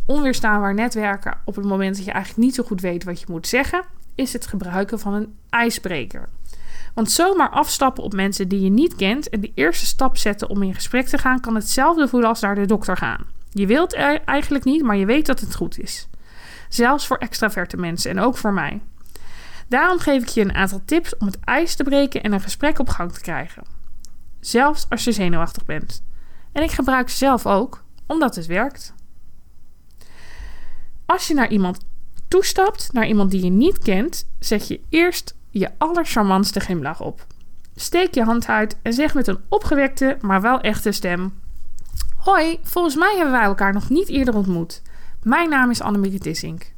onweerstaanbaar 0.05 0.73
netwerken 0.73 1.37
op 1.45 1.55
het 1.55 1.65
moment 1.65 1.95
dat 1.95 2.05
je 2.05 2.11
eigenlijk 2.11 2.43
niet 2.45 2.55
zo 2.55 2.63
goed 2.63 2.81
weet 2.81 3.03
wat 3.03 3.19
je 3.19 3.25
moet 3.29 3.47
zeggen, 3.47 3.83
is 4.17 4.33
het 4.33 4.47
gebruiken 4.47 4.99
van 4.99 5.13
een 5.13 5.35
ijsbreker. 5.49 6.29
Want 6.93 7.11
zomaar 7.11 7.49
afstappen 7.49 8.03
op 8.03 8.13
mensen 8.13 8.47
die 8.47 8.61
je 8.61 8.69
niet 8.69 8.95
kent 8.95 9.29
en 9.29 9.41
de 9.41 9.51
eerste 9.53 9.85
stap 9.85 10.17
zetten 10.17 10.49
om 10.49 10.63
in 10.63 10.73
gesprek 10.73 11.07
te 11.07 11.17
gaan, 11.17 11.39
kan 11.39 11.55
hetzelfde 11.55 12.07
voelen 12.07 12.29
als 12.29 12.41
naar 12.41 12.55
de 12.55 12.65
dokter 12.65 12.97
gaan. 12.97 13.25
Je 13.49 13.65
wilt 13.65 13.95
er 13.95 14.21
eigenlijk 14.23 14.63
niet, 14.63 14.83
maar 14.83 14.97
je 14.97 15.05
weet 15.05 15.25
dat 15.25 15.39
het 15.39 15.55
goed 15.55 15.79
is. 15.79 16.07
Zelfs 16.69 17.07
voor 17.07 17.17
extraverte 17.17 17.77
mensen 17.77 18.11
en 18.11 18.19
ook 18.19 18.37
voor 18.37 18.53
mij. 18.53 18.81
Daarom 19.67 19.99
geef 19.99 20.21
ik 20.21 20.27
je 20.27 20.41
een 20.41 20.55
aantal 20.55 20.81
tips 20.85 21.17
om 21.17 21.27
het 21.27 21.39
ijs 21.39 21.75
te 21.75 21.83
breken 21.83 22.23
en 22.23 22.33
een 22.33 22.41
gesprek 22.41 22.79
op 22.79 22.89
gang 22.89 23.11
te 23.11 23.21
krijgen. 23.21 23.63
Zelfs 24.39 24.85
als 24.89 25.03
je 25.03 25.11
zenuwachtig 25.11 25.65
bent. 25.65 26.03
En 26.51 26.63
ik 26.63 26.71
gebruik 26.71 27.09
ze 27.09 27.17
zelf 27.17 27.45
ook, 27.45 27.83
omdat 28.05 28.35
het 28.35 28.45
werkt. 28.45 28.93
Als 31.05 31.27
je 31.27 31.33
naar 31.33 31.49
iemand 31.49 31.85
toestapt 32.27 32.93
naar 32.93 33.07
iemand 33.07 33.31
die 33.31 33.43
je 33.43 33.49
niet 33.49 33.79
kent, 33.79 34.27
zet 34.39 34.67
je 34.67 34.79
eerst 34.89 35.35
je 35.49 35.69
allercharmantste 35.77 36.59
glimlach 36.59 37.01
op. 37.01 37.25
Steek 37.75 38.13
je 38.13 38.23
hand 38.23 38.47
uit 38.47 38.77
en 38.81 38.93
zeg 38.93 39.13
met 39.13 39.27
een 39.27 39.39
opgewekte, 39.49 40.17
maar 40.21 40.41
wel 40.41 40.61
echte 40.61 40.91
stem: 40.91 41.33
Hoi, 42.17 42.59
volgens 42.63 42.95
mij 42.95 43.13
hebben 43.15 43.31
wij 43.31 43.43
elkaar 43.43 43.73
nog 43.73 43.89
niet 43.89 44.09
eerder 44.09 44.35
ontmoet. 44.35 44.81
Mijn 45.23 45.49
naam 45.49 45.69
is 45.69 45.81
Annemieke 45.81 46.19
Tissink. 46.19 46.73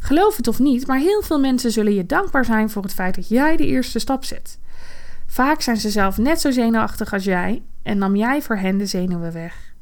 Geloof 0.00 0.36
het 0.36 0.48
of 0.48 0.58
niet, 0.58 0.86
maar 0.86 0.98
heel 0.98 1.22
veel 1.22 1.40
mensen 1.40 1.70
zullen 1.70 1.94
je 1.94 2.06
dankbaar 2.06 2.44
zijn 2.44 2.70
voor 2.70 2.82
het 2.82 2.94
feit 2.94 3.14
dat 3.14 3.28
jij 3.28 3.56
de 3.56 3.66
eerste 3.66 3.98
stap 3.98 4.24
zet. 4.24 4.58
Vaak 5.26 5.60
zijn 5.60 5.76
ze 5.76 5.90
zelf 5.90 6.18
net 6.18 6.40
zo 6.40 6.50
zenuwachtig 6.50 7.12
als 7.12 7.24
jij 7.24 7.62
en 7.82 7.98
nam 7.98 8.16
jij 8.16 8.42
voor 8.42 8.56
hen 8.56 8.78
de 8.78 8.86
zenuwen 8.86 9.32
weg. 9.32 9.74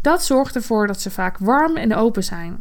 Dat 0.00 0.24
zorgt 0.24 0.54
ervoor 0.54 0.86
dat 0.86 1.00
ze 1.00 1.10
vaak 1.10 1.38
warm 1.38 1.76
en 1.76 1.94
open 1.94 2.24
zijn. 2.24 2.60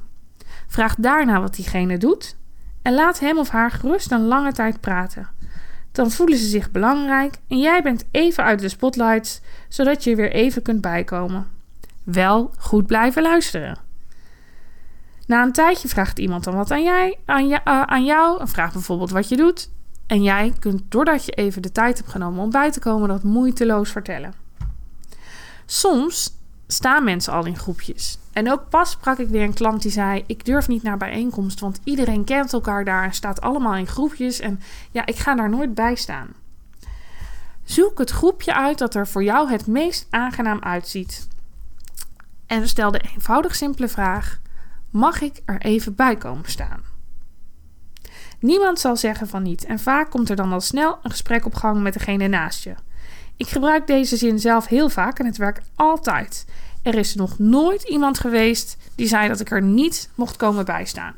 Vraag 0.72 0.96
daarna 0.96 1.42
wat 1.42 1.56
diegene 1.56 1.98
doet 1.98 2.36
en 2.82 2.94
laat 2.94 3.20
hem 3.20 3.38
of 3.38 3.50
haar 3.50 3.72
gerust 3.72 4.12
een 4.12 4.26
lange 4.26 4.52
tijd 4.52 4.80
praten. 4.80 5.30
Dan 5.92 6.12
voelen 6.12 6.38
ze 6.38 6.46
zich 6.46 6.72
belangrijk 6.72 7.38
en 7.48 7.60
jij 7.60 7.82
bent 7.82 8.06
even 8.12 8.44
uit 8.44 8.60
de 8.60 8.70
spotlights, 8.70 9.42
zodat 9.70 10.04
je 10.04 10.16
weer 10.16 10.32
even 10.32 10.62
kunt 10.62 10.82
bijkomen. 10.82 11.48
Wel 12.04 12.52
goed 12.58 12.86
blijven 12.86 13.22
luisteren. 13.22 13.78
Na 15.26 15.44
een 15.44 15.52
tijdje 15.52 15.88
vraagt 15.88 16.20
iemand 16.20 16.44
dan 16.44 16.56
wat 16.56 16.72
aan, 16.72 16.84
jij, 16.84 17.18
aan, 17.26 17.48
je, 17.48 17.60
uh, 17.66 17.82
aan 17.82 18.06
jou. 18.06 18.40
En 18.40 18.48
vraagt 18.48 18.74
bijvoorbeeld 18.74 19.12
wat 19.12 19.30
je 19.30 19.38
doet. 19.38 19.70
En 20.08 20.24
jij 20.24 20.54
kunt, 20.60 20.82
doordat 20.90 21.26
je 21.26 21.32
even 21.32 21.62
de 21.62 21.72
tijd 21.72 21.98
hebt 21.98 22.10
genomen 22.10 22.44
om 22.44 22.50
bij 22.50 22.72
te 22.72 22.80
komen, 22.80 23.10
dat 23.10 23.24
moeiteloos 23.24 23.92
vertellen. 23.92 24.34
Soms 25.66 26.40
staan 26.74 27.04
mensen 27.04 27.34
al 27.34 27.46
in 27.46 27.58
groepjes. 27.58 28.18
En 28.34 28.52
ook 28.52 28.70
pas 28.70 28.92
sprak 28.92 29.18
ik 29.18 29.28
weer 29.28 29.44
een 29.44 29.54
klant 29.54 29.82
die 29.82 29.92
zei: 29.92 30.24
Ik 30.28 30.46
durf 30.46 30.68
niet 30.68 30.84
naar 30.84 30.98
bijeenkomst, 30.98 31.60
want 31.60 31.80
iedereen 31.84 32.24
kent 32.24 32.54
elkaar 32.54 32.86
daar 32.86 33.04
en 33.04 33.14
staat 33.14 33.42
allemaal 33.42 33.76
in 33.76 33.88
groepjes. 33.88 34.40
En 34.40 34.60
ja, 34.92 35.06
ik 35.06 35.16
ga 35.16 35.36
daar 35.36 35.50
nooit 35.50 35.74
bij 35.74 35.96
staan. 35.96 36.28
Zoek 37.64 37.98
het 37.98 38.10
groepje 38.10 38.54
uit 38.54 38.78
dat 38.78 38.96
er 38.96 39.08
voor 39.08 39.24
jou 39.24 39.50
het 39.50 39.68
meest 39.68 40.08
aangenaam 40.10 40.60
uitziet. 40.60 41.28
En 42.46 42.68
stel 42.68 42.92
de 42.92 43.02
eenvoudig 43.14 43.56
simpele 43.56 43.88
vraag: 43.88 44.40
Mag 44.90 45.22
ik 45.22 45.42
er 45.46 45.62
even 45.62 45.96
bij 45.96 46.16
komen 46.16 46.50
staan? 46.50 46.82
Niemand 48.40 48.80
zal 48.80 48.96
zeggen 48.96 49.28
van 49.28 49.44
niet 49.44 49.66
en 49.66 49.80
vaak 49.80 50.10
komt 50.10 50.30
er 50.30 50.36
dan 50.36 50.52
al 50.52 50.62
snel 50.62 51.00
een 51.04 51.12
gesprek 51.12 51.46
op 51.46 51.54
gang 51.54 51.82
met 51.82 51.94
degene 51.94 52.28
naast 52.28 52.64
je. 52.64 52.76
Ik 53.42 53.50
gebruik 53.50 53.88
deze 53.88 54.18
zin 54.18 54.40
zelf 54.40 54.68
heel 54.68 54.90
vaak 54.90 55.20
en 55.20 55.26
het 55.26 55.38
werkt 55.38 55.70
altijd. 55.76 56.46
Er 56.82 56.96
is 56.96 57.16
nog 57.16 57.40
nooit 57.40 57.84
iemand 57.84 58.20
geweest 58.20 58.78
die 58.96 59.08
zei 59.08 59.28
dat 59.28 59.40
ik 59.40 59.52
er 59.52 59.62
niet 59.62 60.10
mocht 60.16 60.36
komen 60.36 60.66
bijstaan. 60.66 61.14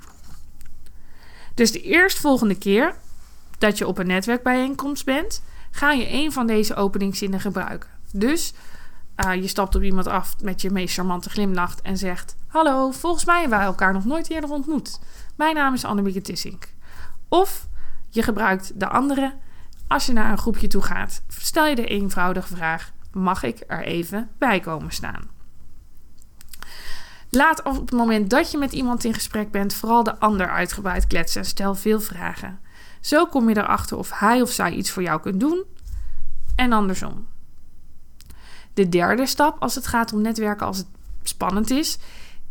Dus 1.53 1.71
de 1.71 1.81
eerstvolgende 1.81 2.57
keer 2.57 2.95
dat 3.57 3.77
je 3.77 3.87
op 3.87 3.97
een 3.97 4.07
netwerkbijeenkomst 4.07 5.05
bent, 5.05 5.43
ga 5.71 5.91
je 5.91 6.11
een 6.11 6.31
van 6.31 6.47
deze 6.47 6.75
openingszinnen 6.75 7.39
gebruiken. 7.39 7.89
Dus 8.11 8.53
uh, 9.25 9.35
je 9.35 9.47
stapt 9.47 9.75
op 9.75 9.83
iemand 9.83 10.07
af 10.07 10.35
met 10.41 10.61
je 10.61 10.71
meest 10.71 10.93
charmante 10.93 11.29
glimlach 11.29 11.75
en 11.81 11.97
zegt: 11.97 12.35
Hallo, 12.47 12.91
volgens 12.91 13.25
mij 13.25 13.39
hebben 13.39 13.57
wij 13.57 13.67
elkaar 13.67 13.93
nog 13.93 14.05
nooit 14.05 14.29
eerder 14.29 14.51
ontmoet. 14.51 14.99
Mijn 15.35 15.55
naam 15.55 15.73
is 15.73 15.85
Annemieke 15.85 16.21
Tissink. 16.21 16.67
Of 17.27 17.67
je 18.09 18.23
gebruikt 18.23 18.79
de 18.79 18.87
andere. 18.87 19.33
Als 19.87 20.05
je 20.05 20.13
naar 20.13 20.31
een 20.31 20.37
groepje 20.37 20.67
toe 20.67 20.81
gaat, 20.81 21.23
stel 21.27 21.65
je 21.65 21.75
de 21.75 21.87
eenvoudige 21.87 22.55
vraag: 22.55 22.91
Mag 23.11 23.43
ik 23.43 23.63
er 23.67 23.83
even 23.83 24.29
bij 24.37 24.59
komen 24.59 24.91
staan? 24.91 25.29
Laat 27.29 27.63
op 27.63 27.75
het 27.75 27.91
moment 27.91 28.29
dat 28.29 28.51
je 28.51 28.57
met 28.57 28.71
iemand 28.71 29.03
in 29.03 29.13
gesprek 29.13 29.51
bent, 29.51 29.73
vooral 29.73 30.03
de 30.03 30.19
ander 30.19 30.49
uitgebreid 30.49 31.07
kletsen 31.07 31.41
en 31.41 31.47
stel 31.47 31.75
veel 31.75 31.99
vragen. 31.99 32.59
Zo 33.01 33.25
kom 33.25 33.49
je 33.49 33.57
erachter 33.57 33.97
of 33.97 34.19
hij 34.19 34.41
of 34.41 34.49
zij 34.49 34.71
iets 34.71 34.91
voor 34.91 35.03
jou 35.03 35.21
kunt 35.21 35.39
doen 35.39 35.63
en 36.55 36.71
andersom. 36.71 37.27
De 38.73 38.89
derde 38.89 39.25
stap 39.25 39.61
als 39.61 39.75
het 39.75 39.87
gaat 39.87 40.13
om 40.13 40.21
netwerken 40.21 40.65
als 40.65 40.77
het 40.77 40.87
spannend 41.23 41.69
is, 41.69 41.97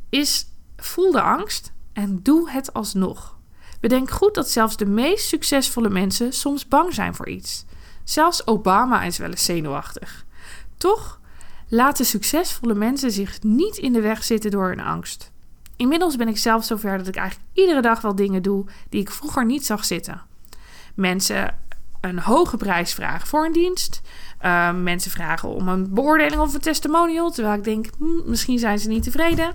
is 0.09 0.47
voel 0.77 1.13
de 1.13 1.23
angst 1.23 1.73
en 1.93 2.23
doe 2.23 2.51
het 2.51 2.73
alsnog. 2.73 3.39
Bedenk 3.83 4.11
goed 4.11 4.35
dat 4.35 4.51
zelfs 4.51 4.77
de 4.77 4.87
meest 4.87 5.29
succesvolle 5.29 5.89
mensen 5.89 6.33
soms 6.33 6.69
bang 6.69 6.95
zijn 6.95 7.15
voor 7.15 7.29
iets. 7.29 7.65
Zelfs 8.05 8.47
Obama 8.47 9.03
is 9.03 9.19
wel 9.19 9.31
eens 9.31 9.45
zenuwachtig. 9.45 10.25
Toch 10.77 11.21
laten 11.69 12.05
succesvolle 12.05 12.75
mensen 12.75 13.11
zich 13.11 13.43
niet 13.43 13.77
in 13.77 13.93
de 13.93 14.01
weg 14.01 14.25
zitten 14.25 14.51
door 14.51 14.69
hun 14.69 14.81
angst. 14.81 15.33
Inmiddels 15.77 16.17
ben 16.17 16.29
ik 16.29 16.39
zelf 16.39 16.65
zover 16.65 16.99
dat 16.99 17.07
ik 17.09 17.17
eigenlijk 17.17 17.49
iedere 17.53 17.81
dag 17.81 18.01
wel 18.01 18.15
dingen 18.15 18.43
doe 18.43 18.65
die 18.89 19.01
ik 19.01 19.11
vroeger 19.11 19.45
niet 19.45 19.67
zag 19.67 19.85
zitten. 19.85 20.23
Mensen 20.95 21.59
een 22.01 22.19
hoge 22.19 22.57
prijs 22.57 22.95
vragen 22.95 23.29
voor 23.29 23.45
een 23.45 23.53
dienst. 23.53 24.01
Uh, 24.45 24.75
mensen 24.75 25.11
vragen 25.11 25.49
om 25.49 25.69
een 25.69 25.95
beoordeling 25.95 26.41
of 26.41 26.55
een 26.55 26.61
testimonial. 26.61 27.31
Terwijl 27.31 27.57
ik 27.57 27.65
denk, 27.65 27.87
hm, 27.99 28.31
misschien 28.31 28.59
zijn 28.59 28.79
ze 28.79 28.89
niet 28.89 29.03
tevreden. 29.03 29.55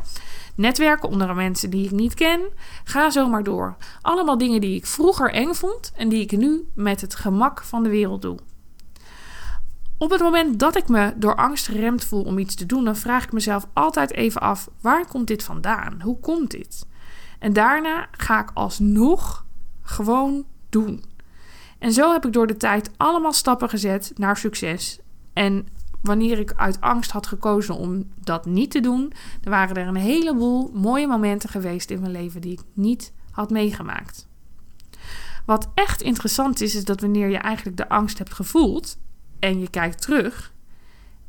Netwerken 0.57 1.09
onder 1.09 1.35
mensen 1.35 1.69
die 1.69 1.85
ik 1.85 1.91
niet 1.91 2.13
ken. 2.13 2.41
Ga 2.83 3.09
zomaar 3.09 3.43
door. 3.43 3.75
Allemaal 4.01 4.37
dingen 4.37 4.61
die 4.61 4.75
ik 4.75 4.85
vroeger 4.85 5.31
eng 5.31 5.53
vond 5.53 5.91
en 5.95 6.09
die 6.09 6.21
ik 6.21 6.31
nu 6.31 6.67
met 6.73 7.01
het 7.01 7.15
gemak 7.15 7.63
van 7.63 7.83
de 7.83 7.89
wereld 7.89 8.21
doe. 8.21 8.37
Op 9.97 10.09
het 10.09 10.21
moment 10.21 10.59
dat 10.59 10.75
ik 10.75 10.87
me 10.87 11.13
door 11.15 11.35
angst 11.35 11.67
geremd 11.67 12.03
voel 12.03 12.23
om 12.23 12.37
iets 12.37 12.55
te 12.55 12.65
doen, 12.65 12.83
dan 12.83 12.95
vraag 12.95 13.23
ik 13.23 13.31
mezelf 13.31 13.67
altijd 13.73 14.13
even 14.13 14.41
af: 14.41 14.69
waar 14.81 15.07
komt 15.07 15.27
dit 15.27 15.43
vandaan? 15.43 16.01
Hoe 16.01 16.19
komt 16.19 16.51
dit? 16.51 16.85
En 17.39 17.53
daarna 17.53 18.07
ga 18.11 18.39
ik 18.39 18.51
alsnog 18.53 19.45
gewoon 19.81 20.45
doen. 20.69 21.03
En 21.79 21.91
zo 21.91 22.11
heb 22.11 22.25
ik 22.25 22.33
door 22.33 22.47
de 22.47 22.57
tijd 22.57 22.91
allemaal 22.97 23.33
stappen 23.33 23.69
gezet 23.69 24.11
naar 24.15 24.37
succes. 24.37 24.99
En 25.33 25.67
wanneer 26.07 26.39
ik 26.39 26.53
uit 26.55 26.81
angst 26.81 27.11
had 27.11 27.27
gekozen 27.27 27.75
om 27.75 28.11
dat 28.23 28.45
niet 28.45 28.71
te 28.71 28.79
doen, 28.79 29.13
waren 29.43 29.75
er 29.75 29.87
een 29.87 29.95
heleboel 29.95 30.71
mooie 30.73 31.07
momenten 31.07 31.49
geweest 31.49 31.89
in 31.89 31.99
mijn 31.99 32.11
leven 32.11 32.41
die 32.41 32.51
ik 32.51 32.61
niet 32.73 33.13
had 33.31 33.49
meegemaakt. 33.49 34.27
Wat 35.45 35.69
echt 35.73 36.01
interessant 36.01 36.61
is, 36.61 36.75
is 36.75 36.85
dat 36.85 37.01
wanneer 37.01 37.29
je 37.29 37.37
eigenlijk 37.37 37.77
de 37.77 37.89
angst 37.89 38.17
hebt 38.17 38.33
gevoeld 38.33 38.97
en 39.39 39.59
je 39.59 39.69
kijkt 39.69 40.01
terug 40.01 40.53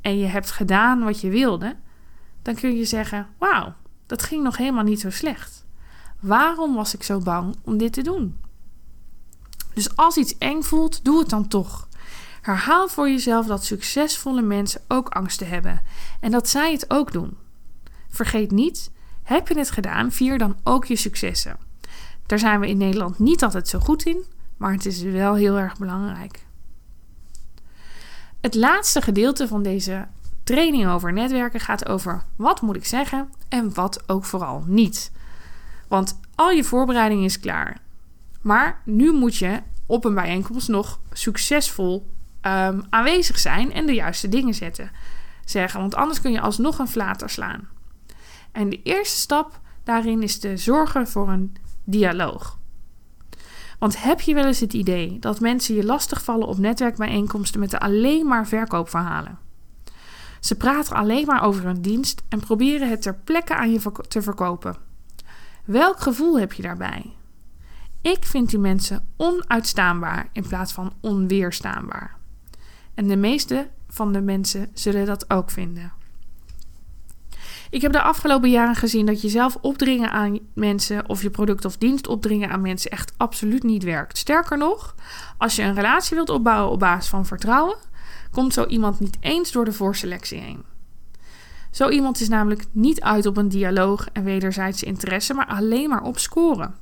en 0.00 0.18
je 0.18 0.26
hebt 0.26 0.50
gedaan 0.50 1.04
wat 1.04 1.20
je 1.20 1.28
wilde, 1.28 1.76
dan 2.42 2.54
kun 2.54 2.76
je 2.76 2.84
zeggen: 2.84 3.26
Wauw, 3.38 3.74
dat 4.06 4.22
ging 4.22 4.42
nog 4.42 4.56
helemaal 4.56 4.84
niet 4.84 5.00
zo 5.00 5.10
slecht. 5.10 5.66
Waarom 6.20 6.74
was 6.74 6.94
ik 6.94 7.02
zo 7.02 7.18
bang 7.18 7.56
om 7.64 7.78
dit 7.78 7.92
te 7.92 8.02
doen? 8.02 8.38
Dus 9.74 9.96
als 9.96 10.16
iets 10.16 10.38
eng 10.38 10.62
voelt, 10.62 11.04
doe 11.04 11.18
het 11.18 11.28
dan 11.28 11.48
toch. 11.48 11.87
Herhaal 12.48 12.88
voor 12.88 13.08
jezelf 13.08 13.46
dat 13.46 13.64
succesvolle 13.64 14.42
mensen 14.42 14.80
ook 14.88 15.08
angsten 15.08 15.48
hebben 15.48 15.80
en 16.20 16.30
dat 16.30 16.48
zij 16.48 16.72
het 16.72 16.90
ook 16.90 17.12
doen. 17.12 17.36
Vergeet 18.08 18.50
niet, 18.50 18.90
heb 19.22 19.48
je 19.48 19.58
het 19.58 19.70
gedaan, 19.70 20.12
vier 20.12 20.38
dan 20.38 20.56
ook 20.64 20.84
je 20.84 20.96
successen. 20.96 21.56
Daar 22.26 22.38
zijn 22.38 22.60
we 22.60 22.68
in 22.68 22.76
Nederland 22.78 23.18
niet 23.18 23.42
altijd 23.42 23.68
zo 23.68 23.78
goed 23.78 24.02
in, 24.02 24.24
maar 24.56 24.72
het 24.72 24.86
is 24.86 25.02
wel 25.02 25.34
heel 25.34 25.58
erg 25.58 25.78
belangrijk. 25.78 26.46
Het 28.40 28.54
laatste 28.54 29.02
gedeelte 29.02 29.48
van 29.48 29.62
deze 29.62 30.06
training 30.44 30.88
over 30.88 31.12
netwerken 31.12 31.60
gaat 31.60 31.88
over 31.88 32.24
wat 32.36 32.60
moet 32.60 32.76
ik 32.76 32.86
zeggen 32.86 33.28
en 33.48 33.74
wat 33.74 34.08
ook 34.08 34.24
vooral 34.24 34.64
niet. 34.66 35.12
Want 35.88 36.20
al 36.34 36.50
je 36.50 36.64
voorbereiding 36.64 37.24
is 37.24 37.40
klaar. 37.40 37.80
Maar 38.40 38.82
nu 38.84 39.12
moet 39.12 39.36
je 39.36 39.62
op 39.86 40.04
een 40.04 40.14
bijeenkomst 40.14 40.68
nog 40.68 41.00
succesvol 41.12 42.16
um, 42.48 42.82
aanwezig 42.90 43.38
zijn 43.38 43.72
en 43.72 43.86
de 43.86 43.94
juiste 43.94 44.28
dingen 44.28 44.54
zetten, 44.54 44.90
zeggen. 45.44 45.80
Want 45.80 45.94
anders 45.94 46.20
kun 46.20 46.32
je 46.32 46.40
alsnog 46.40 46.78
een 46.78 46.88
flater 46.88 47.30
slaan. 47.30 47.68
En 48.52 48.68
de 48.68 48.82
eerste 48.82 49.16
stap 49.16 49.60
daarin 49.84 50.22
is 50.22 50.38
te 50.38 50.56
zorgen 50.56 51.08
voor 51.08 51.28
een 51.28 51.56
dialoog. 51.84 52.58
Want 53.78 54.02
heb 54.02 54.20
je 54.20 54.34
wel 54.34 54.44
eens 54.44 54.60
het 54.60 54.72
idee 54.72 55.18
dat 55.18 55.40
mensen 55.40 55.74
je 55.74 55.84
lastigvallen 55.84 56.46
op 56.46 56.58
netwerkbijeenkomsten 56.58 57.60
met 57.60 57.78
alleen 57.78 58.26
maar 58.26 58.46
verkoopverhalen? 58.46 59.38
Ze 60.40 60.54
praten 60.54 60.96
alleen 60.96 61.26
maar 61.26 61.42
over 61.42 61.64
hun 61.64 61.82
dienst 61.82 62.22
en 62.28 62.40
proberen 62.40 62.90
het 62.90 63.02
ter 63.02 63.14
plekke 63.14 63.54
aan 63.54 63.72
je 63.72 63.80
te 64.08 64.22
verkopen. 64.22 64.76
Welk 65.64 66.00
gevoel 66.00 66.38
heb 66.38 66.52
je 66.52 66.62
daarbij? 66.62 67.12
Ik 68.00 68.24
vind 68.24 68.50
die 68.50 68.58
mensen 68.58 69.08
onuitstaanbaar 69.16 70.28
in 70.32 70.48
plaats 70.48 70.72
van 70.72 70.92
onweerstaanbaar. 71.00 72.17
En 72.98 73.06
de 73.06 73.16
meeste 73.16 73.68
van 73.88 74.12
de 74.12 74.20
mensen 74.20 74.70
zullen 74.74 75.06
dat 75.06 75.30
ook 75.30 75.50
vinden. 75.50 75.92
Ik 77.70 77.82
heb 77.82 77.92
de 77.92 78.02
afgelopen 78.02 78.50
jaren 78.50 78.74
gezien 78.74 79.06
dat 79.06 79.22
je 79.22 79.28
zelf 79.28 79.58
opdringen 79.60 80.10
aan 80.10 80.38
mensen 80.54 81.08
of 81.08 81.22
je 81.22 81.30
product 81.30 81.64
of 81.64 81.76
dienst 81.76 82.06
opdringen 82.06 82.50
aan 82.50 82.60
mensen 82.60 82.90
echt 82.90 83.12
absoluut 83.16 83.62
niet 83.62 83.82
werkt. 83.82 84.18
Sterker 84.18 84.58
nog, 84.58 84.94
als 85.36 85.56
je 85.56 85.62
een 85.62 85.74
relatie 85.74 86.16
wilt 86.16 86.30
opbouwen 86.30 86.72
op 86.72 86.78
basis 86.78 87.10
van 87.10 87.26
vertrouwen, 87.26 87.76
komt 88.30 88.52
zo 88.52 88.66
iemand 88.66 89.00
niet 89.00 89.16
eens 89.20 89.52
door 89.52 89.64
de 89.64 89.72
voorselectie 89.72 90.40
heen. 90.40 90.64
Zo 91.70 91.88
iemand 91.88 92.20
is 92.20 92.28
namelijk 92.28 92.64
niet 92.70 93.00
uit 93.00 93.26
op 93.26 93.36
een 93.36 93.48
dialoog 93.48 94.08
en 94.12 94.24
wederzijdse 94.24 94.86
interesse, 94.86 95.34
maar 95.34 95.46
alleen 95.46 95.88
maar 95.88 96.02
op 96.02 96.18
scoren. 96.18 96.74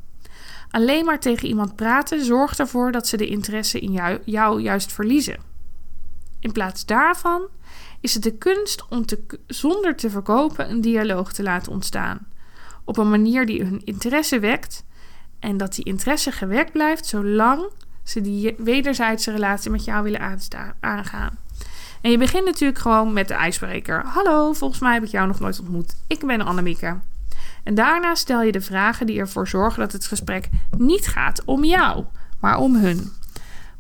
Alleen 0.71 1.05
maar 1.05 1.21
tegen 1.21 1.49
iemand 1.49 1.77
praten 1.77 2.25
zorgt 2.25 2.59
ervoor 2.59 2.93
dat 2.93 3.07
ze 3.07 3.17
de 3.17 3.27
interesse 3.27 3.81
in 3.81 3.93
jou, 3.93 4.19
jou 4.25 4.61
juist 4.61 4.93
verliezen. 4.93 5.55
In 6.41 6.53
plaats 6.53 6.87
daarvan 6.87 7.43
is 8.01 8.15
het 8.15 8.23
de 8.23 8.37
kunst 8.37 8.85
om 8.89 9.07
te, 9.07 9.25
zonder 9.47 9.97
te 9.97 10.11
verkopen 10.11 10.71
een 10.71 10.81
dialoog 10.81 11.33
te 11.33 11.43
laten 11.43 11.73
ontstaan. 11.73 12.27
Op 12.85 12.97
een 12.97 13.11
manier 13.11 13.47
die 13.47 13.63
hun 13.63 13.85
interesse 13.85 14.39
wekt 14.39 14.85
en 15.39 15.57
dat 15.57 15.75
die 15.75 15.85
interesse 15.85 16.33
gewekt 16.33 16.73
blijft 16.73 17.07
zolang 17.07 17.71
ze 18.03 18.21
die 18.21 18.55
wederzijdse 18.59 19.31
relatie 19.31 19.71
met 19.71 19.85
jou 19.85 20.03
willen 20.03 20.39
aangaan. 20.81 21.39
En 22.01 22.11
je 22.11 22.19
begint 22.19 22.45
natuurlijk 22.45 22.81
gewoon 22.81 23.13
met 23.13 23.29
de 23.29 23.35
ijsbreker. 23.35 24.03
Hallo, 24.05 24.53
volgens 24.53 24.81
mij 24.81 24.95
heb 24.95 25.03
ik 25.03 25.11
jou 25.11 25.27
nog 25.27 25.41
nooit 25.41 25.61
ontmoet. 25.61 25.97
Ik 26.07 26.27
ben 26.27 26.41
Annemieke. 26.41 26.99
En 27.65 27.75
daarna 27.75 28.15
stel 28.15 28.43
je 28.43 28.53
de 28.53 28.61
vragen 28.61 29.07
die 29.07 29.19
ervoor 29.19 29.49
zorgen 29.49 29.81
dat 29.81 29.93
het 29.93 30.07
gesprek 30.07 30.49
niet 30.77 31.07
gaat 31.07 31.43
om 31.45 31.65
jou, 31.65 32.05
maar 32.41 32.59
om 32.59 32.77
hun. 32.77 33.13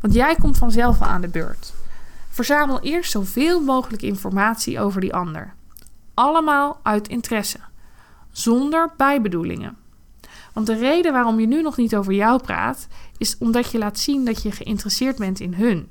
Want 0.01 0.15
jij 0.15 0.35
komt 0.35 0.59
vanzelf 0.59 1.03
aan 1.03 1.21
de 1.21 1.29
beurt. 1.29 1.76
Verzamel 2.37 2.81
eerst 2.81 3.11
zoveel 3.11 3.61
mogelijk 3.61 4.03
informatie 4.03 4.81
over 4.81 5.01
die 5.01 5.15
ander. 5.15 5.55
Allemaal 6.15 6.81
uit 6.83 7.09
interesse, 7.09 7.59
zonder 8.31 8.93
bijbedoelingen. 8.97 9.77
Want 10.53 10.67
de 10.67 10.75
reden 10.75 11.13
waarom 11.13 11.41
je 11.41 11.47
nu 11.47 11.63
nog 11.63 11.77
niet 11.77 11.97
over 11.97 12.13
jou 12.13 12.43
praat, 12.43 12.89
is 13.19 13.39
omdat 13.39 13.71
je 13.71 13.79
laat 13.79 13.99
zien 13.99 14.25
dat 14.25 14.43
je 14.43 14.53
geïnteresseerd 14.53 15.19
bent 15.19 15.41
in 15.41 15.55
hun. 15.55 15.91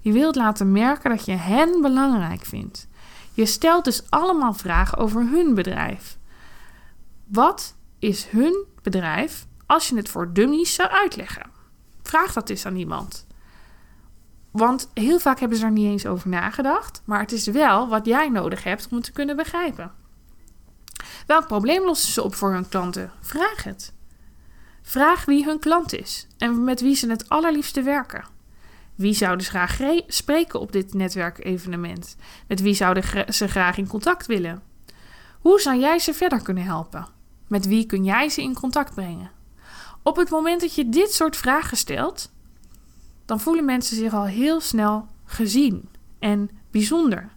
Je 0.00 0.12
wilt 0.12 0.34
laten 0.34 0.72
merken 0.72 1.10
dat 1.10 1.24
je 1.24 1.32
hen 1.32 1.80
belangrijk 1.80 2.44
vindt. 2.44 2.88
Je 3.34 3.46
stelt 3.46 3.84
dus 3.84 4.10
allemaal 4.10 4.54
vragen 4.54 4.98
over 4.98 5.20
hun 5.20 5.54
bedrijf. 5.54 6.18
Wat 7.24 7.74
is 7.98 8.26
hun 8.26 8.64
bedrijf 8.82 9.46
als 9.66 9.88
je 9.88 9.96
het 9.96 10.08
voor 10.08 10.32
dummies 10.32 10.74
zou 10.74 10.88
uitleggen? 10.88 11.50
Vraag 12.02 12.32
dat 12.32 12.48
eens 12.48 12.66
aan 12.66 12.76
iemand. 12.76 13.25
Want 14.56 14.90
heel 14.94 15.18
vaak 15.18 15.40
hebben 15.40 15.58
ze 15.58 15.64
er 15.64 15.70
niet 15.70 15.86
eens 15.86 16.06
over 16.06 16.28
nagedacht, 16.28 17.02
maar 17.04 17.20
het 17.20 17.32
is 17.32 17.46
wel 17.46 17.88
wat 17.88 18.06
jij 18.06 18.28
nodig 18.28 18.64
hebt 18.64 18.88
om 18.90 18.96
het 18.96 19.04
te 19.04 19.12
kunnen 19.12 19.36
begrijpen. 19.36 19.92
Welk 21.26 21.46
probleem 21.46 21.84
lossen 21.84 22.12
ze 22.12 22.22
op 22.22 22.34
voor 22.34 22.52
hun 22.52 22.68
klanten? 22.68 23.10
Vraag 23.20 23.64
het. 23.64 23.92
Vraag 24.82 25.24
wie 25.24 25.44
hun 25.44 25.58
klant 25.58 25.94
is 25.94 26.26
en 26.38 26.64
met 26.64 26.80
wie 26.80 26.94
ze 26.94 27.10
het 27.10 27.28
allerliefste 27.28 27.82
werken. 27.82 28.24
Wie 28.94 29.14
zouden 29.14 29.44
ze 29.44 29.50
graag 29.50 29.78
spreken 30.06 30.60
op 30.60 30.72
dit 30.72 30.94
netwerkevenement? 30.94 32.16
Met 32.48 32.60
wie 32.60 32.74
zouden 32.74 33.34
ze 33.34 33.48
graag 33.48 33.78
in 33.78 33.88
contact 33.88 34.26
willen? 34.26 34.62
Hoe 35.40 35.60
zou 35.60 35.78
jij 35.78 35.98
ze 35.98 36.14
verder 36.14 36.42
kunnen 36.42 36.64
helpen? 36.64 37.06
Met 37.46 37.66
wie 37.66 37.86
kun 37.86 38.04
jij 38.04 38.28
ze 38.28 38.42
in 38.42 38.54
contact 38.54 38.94
brengen? 38.94 39.30
Op 40.02 40.16
het 40.16 40.30
moment 40.30 40.60
dat 40.60 40.74
je 40.74 40.88
dit 40.88 41.12
soort 41.12 41.36
vragen 41.36 41.76
stelt, 41.76 42.30
dan 43.26 43.40
voelen 43.40 43.64
mensen 43.64 43.96
zich 43.96 44.14
al 44.14 44.24
heel 44.24 44.60
snel 44.60 45.06
gezien 45.24 45.88
en 46.18 46.50
bijzonder. 46.70 47.28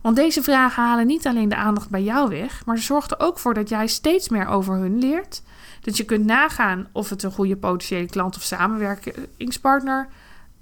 Want 0.00 0.16
deze 0.16 0.42
vragen 0.42 0.82
halen 0.82 1.06
niet 1.06 1.26
alleen 1.26 1.48
de 1.48 1.56
aandacht 1.56 1.90
bij 1.90 2.02
jou 2.02 2.28
weg, 2.28 2.62
maar 2.66 2.76
ze 2.76 2.82
zorgen 2.82 3.18
er 3.18 3.26
ook 3.26 3.38
voor 3.38 3.54
dat 3.54 3.68
jij 3.68 3.86
steeds 3.86 4.28
meer 4.28 4.46
over 4.46 4.74
hun 4.74 4.98
leert. 4.98 5.42
Dat 5.80 5.96
je 5.96 6.04
kunt 6.04 6.24
nagaan 6.24 6.88
of 6.92 7.10
het 7.10 7.22
een 7.22 7.32
goede 7.32 7.56
potentiële 7.56 8.06
klant 8.06 8.36
of 8.36 8.42
samenwerkingspartner 8.42 10.08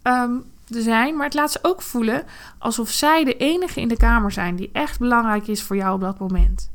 um, 0.03 0.45
zijn. 0.69 1.17
Maar 1.17 1.25
het 1.25 1.35
laat 1.35 1.53
ze 1.53 1.59
ook 1.63 1.83
voelen 1.83 2.25
alsof 2.59 2.91
zij 2.91 3.25
de 3.25 3.37
enige 3.37 3.81
in 3.81 3.89
de 3.89 3.97
kamer 3.97 4.33
zijn 4.33 4.57
die 4.57 4.71
echt 4.73 4.99
belangrijk 4.99 5.47
is 5.47 5.63
voor 5.63 5.77
jou 5.77 5.95
op 5.95 6.01
dat 6.01 6.19
moment. 6.19 6.71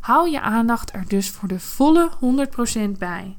Hou 0.00 0.30
je 0.30 0.40
aandacht 0.40 0.92
er 0.94 1.04
dus 1.08 1.30
voor 1.30 1.48
de 1.48 1.60
volle 1.60 2.10
100% 2.88 2.90
bij. 2.98 3.36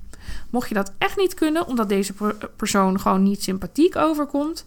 Mocht 0.49 0.67
je 0.67 0.75
dat 0.75 0.91
echt 0.97 1.17
niet 1.17 1.33
kunnen, 1.33 1.67
omdat 1.67 1.89
deze 1.89 2.13
persoon 2.55 2.99
gewoon 2.99 3.23
niet 3.23 3.43
sympathiek 3.43 3.95
overkomt, 3.95 4.65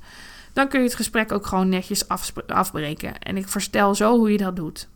dan 0.53 0.69
kun 0.69 0.81
je 0.81 0.87
het 0.87 0.95
gesprek 0.95 1.33
ook 1.33 1.47
gewoon 1.47 1.69
netjes 1.69 2.09
afbreken. 2.47 3.19
En 3.19 3.37
ik 3.37 3.49
verstel 3.49 3.95
zo 3.95 4.17
hoe 4.17 4.33
je 4.33 4.39
dat 4.39 4.57
doet. 4.57 4.89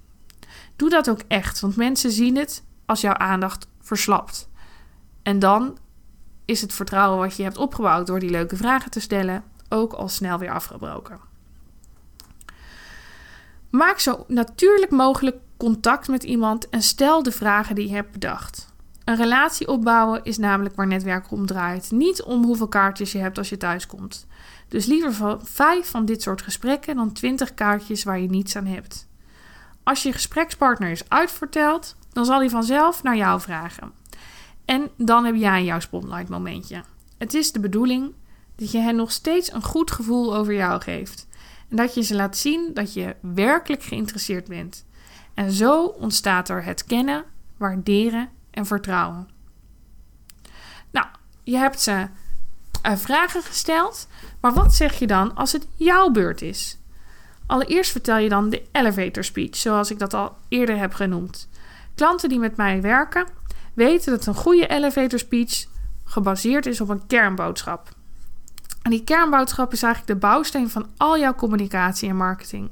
Doe 0.77 0.91
dat 0.91 1.11
ook 1.11 1.21
echt, 1.29 1.61
want 1.61 1.77
mensen 1.77 2.11
zien 2.11 2.37
het 2.37 2.63
als 2.87 3.01
jouw 3.01 3.15
aandacht 3.15 3.67
verslapt. 3.81 4.49
En 5.23 5.39
dan 5.39 5.79
is 6.45 6.61
het 6.61 6.73
vertrouwen 6.73 7.19
wat 7.19 7.37
je 7.37 7.43
hebt 7.43 7.57
opgebouwd 7.57 8.07
door 8.07 8.21
die 8.21 8.31
leuke 8.31 8.57
vragen 8.57 8.91
te 8.91 9.01
stellen 9.01 9.45
ook 9.69 9.93
al 9.93 10.09
snel 10.09 10.39
weer 10.39 10.51
afgebroken. 10.51 11.21
Maak 13.71 13.99
zo 13.99 14.25
natuurlijk 14.29 14.91
mogelijk 14.91 15.37
contact 15.57 16.09
met 16.09 16.23
iemand 16.23 16.69
en 16.69 16.83
stel 16.83 17.23
de 17.23 17.33
vragen 17.33 17.75
die 17.75 17.89
je 17.89 17.95
hebt 17.95 18.13
bedacht. 18.13 18.72
Een 19.05 19.17
relatie 19.17 19.69
opbouwen 19.69 20.21
is 20.23 20.39
namelijk 20.39 20.77
waar 20.77 20.87
netwerken 20.87 21.31
om 21.31 21.47
draait. 21.47 21.91
Niet 21.91 22.23
om 22.23 22.45
hoeveel 22.45 22.69
kaartjes 22.69 23.13
je 23.13 23.19
hebt 23.19 23.39
als 23.39 23.49
je 23.49 23.57
thuis 23.57 23.87
komt. 23.87 24.27
Dus 24.69 24.87
liever 24.87 25.39
vijf 25.43 25.91
van 25.91 26.05
dit 26.05 26.23
soort 26.23 26.43
gesprekken 26.43 26.97
dan 26.97 27.13
twintig 27.13 27.55
kaartjes 27.55 28.05
waar 28.05 28.21
je 28.21 28.29
niets 28.29 28.57
aan 28.57 28.67
hebt. 28.67 29.09
Als 29.83 30.03
je 30.03 30.13
gesprekspartner 30.13 30.91
is 30.91 31.09
uitverteld, 31.09 31.97
dan 32.13 32.25
zal 32.25 32.39
hij 32.39 32.51
vanzelf 32.51 33.03
naar 33.03 33.17
jou 33.17 33.41
vragen. 33.41 33.93
En 34.65 34.91
dan 34.97 35.25
heb 35.25 35.35
jij 35.35 35.65
jouw 35.65 35.81
spotlight 35.81 36.29
momentje. 36.29 36.85
Het 37.19 37.35
is 37.35 37.53
de 37.53 37.61
bedoeling 37.61 38.15
dat 38.57 38.71
je 38.71 38.79
hen 38.79 38.97
nog 38.97 39.13
steeds 39.13 39.53
een 39.53 39.63
goed 39.63 39.91
gevoel 39.91 40.37
over 40.37 40.55
jou 40.55 40.81
geeft. 40.81 41.27
En 41.69 41.77
dat 41.77 41.95
je 41.95 42.03
ze 42.03 42.15
laat 42.15 42.37
zien 42.37 42.71
dat 42.75 42.93
je 42.95 43.17
werkelijk 43.21 43.83
geïnteresseerd 43.83 44.49
bent. 44.49 44.85
En 45.35 45.51
zo 45.51 45.85
ontstaat 45.85 46.49
er 46.49 46.65
het 46.65 46.85
kennen, 46.85 47.25
waarderen 47.57 48.29
en 48.53 48.67
vertrouwen. 48.67 49.29
Nou, 50.91 51.07
je 51.43 51.57
hebt 51.57 51.81
ze 51.81 52.07
uh, 52.87 52.97
vragen 52.97 53.43
gesteld, 53.43 54.09
maar 54.41 54.53
wat 54.53 54.75
zeg 54.75 54.99
je 54.99 55.07
dan 55.07 55.35
als 55.35 55.53
het 55.53 55.67
jouw 55.75 56.11
beurt 56.11 56.43
is? 56.43 56.79
Allereerst 57.47 57.91
vertel 57.91 58.17
je 58.17 58.29
dan 58.29 58.51
de 58.51 58.63
elevator 58.73 59.25
speech, 59.25 59.57
zoals 59.57 59.91
ik 59.91 59.99
dat 59.99 60.15
al 60.15 60.37
eerder 60.49 60.79
heb 60.79 60.95
genoemd. 60.95 61.49
Klanten 61.95 62.29
die 62.29 62.39
met 62.39 62.57
mij 62.57 62.81
werken 62.81 63.27
weten 63.75 64.13
dat 64.13 64.27
een 64.27 64.35
goede 64.35 64.67
elevator 64.67 65.19
speech 65.19 65.67
gebaseerd 66.05 66.67
is 66.67 66.81
op 66.81 66.89
een 66.89 67.07
kernboodschap. 67.07 67.89
En 68.83 68.91
die 68.91 69.05
kernboodschap 69.05 69.73
is 69.73 69.83
eigenlijk 69.83 70.13
de 70.13 70.27
bouwsteen 70.27 70.71
van 70.71 70.87
al 70.97 71.19
jouw 71.19 71.35
communicatie 71.35 72.09
en 72.09 72.17
marketing. 72.17 72.71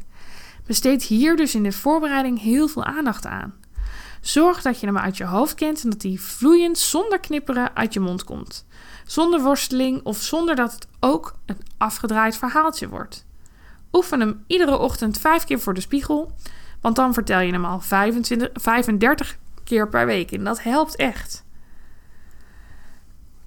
Besteed 0.66 1.02
hier 1.02 1.36
dus 1.36 1.54
in 1.54 1.62
de 1.62 1.72
voorbereiding 1.72 2.40
heel 2.40 2.68
veel 2.68 2.84
aandacht 2.84 3.26
aan. 3.26 3.54
Zorg 4.20 4.62
dat 4.62 4.80
je 4.80 4.86
hem 4.86 4.98
uit 4.98 5.16
je 5.16 5.24
hoofd 5.24 5.54
kent 5.54 5.84
en 5.84 5.90
dat 5.90 6.02
hij 6.02 6.16
vloeiend 6.16 6.78
zonder 6.78 7.20
knipperen 7.20 7.76
uit 7.76 7.92
je 7.94 8.00
mond 8.00 8.24
komt. 8.24 8.66
Zonder 9.06 9.40
worsteling 9.40 10.00
of 10.02 10.16
zonder 10.16 10.56
dat 10.56 10.72
het 10.72 10.86
ook 11.00 11.34
een 11.46 11.58
afgedraaid 11.78 12.36
verhaaltje 12.36 12.88
wordt. 12.88 13.26
Oefen 13.92 14.20
hem 14.20 14.44
iedere 14.46 14.78
ochtend 14.78 15.18
vijf 15.18 15.44
keer 15.44 15.60
voor 15.60 15.74
de 15.74 15.80
spiegel, 15.80 16.32
want 16.80 16.96
dan 16.96 17.14
vertel 17.14 17.40
je 17.40 17.52
hem 17.52 17.64
al 17.64 17.80
25, 17.80 18.48
35 18.52 19.36
keer 19.64 19.88
per 19.88 20.06
week 20.06 20.32
en 20.32 20.44
dat 20.44 20.62
helpt 20.62 20.96
echt. 20.96 21.44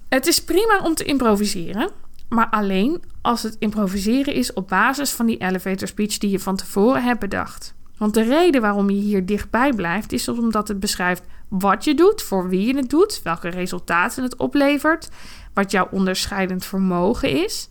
Het 0.08 0.26
is 0.26 0.44
prima 0.44 0.80
om 0.82 0.94
te 0.94 1.04
improviseren, 1.04 1.90
maar 2.28 2.48
alleen 2.50 3.02
als 3.22 3.42
het 3.42 3.56
improviseren 3.58 4.34
is 4.34 4.52
op 4.52 4.68
basis 4.68 5.10
van 5.10 5.26
die 5.26 5.38
elevator 5.38 5.88
speech 5.88 6.18
die 6.18 6.30
je 6.30 6.40
van 6.40 6.56
tevoren 6.56 7.02
hebt 7.02 7.20
bedacht. 7.20 7.74
Want 7.98 8.14
de 8.14 8.22
reden 8.22 8.60
waarom 8.60 8.90
je 8.90 9.00
hier 9.00 9.26
dichtbij 9.26 9.72
blijft, 9.72 10.12
is 10.12 10.28
omdat 10.28 10.68
het 10.68 10.80
beschrijft 10.80 11.22
wat 11.48 11.84
je 11.84 11.94
doet, 11.94 12.22
voor 12.22 12.48
wie 12.48 12.66
je 12.66 12.76
het 12.76 12.90
doet, 12.90 13.20
welke 13.22 13.48
resultaten 13.48 14.22
het 14.22 14.36
oplevert, 14.36 15.08
wat 15.52 15.70
jouw 15.70 15.88
onderscheidend 15.90 16.64
vermogen 16.64 17.44
is. 17.44 17.68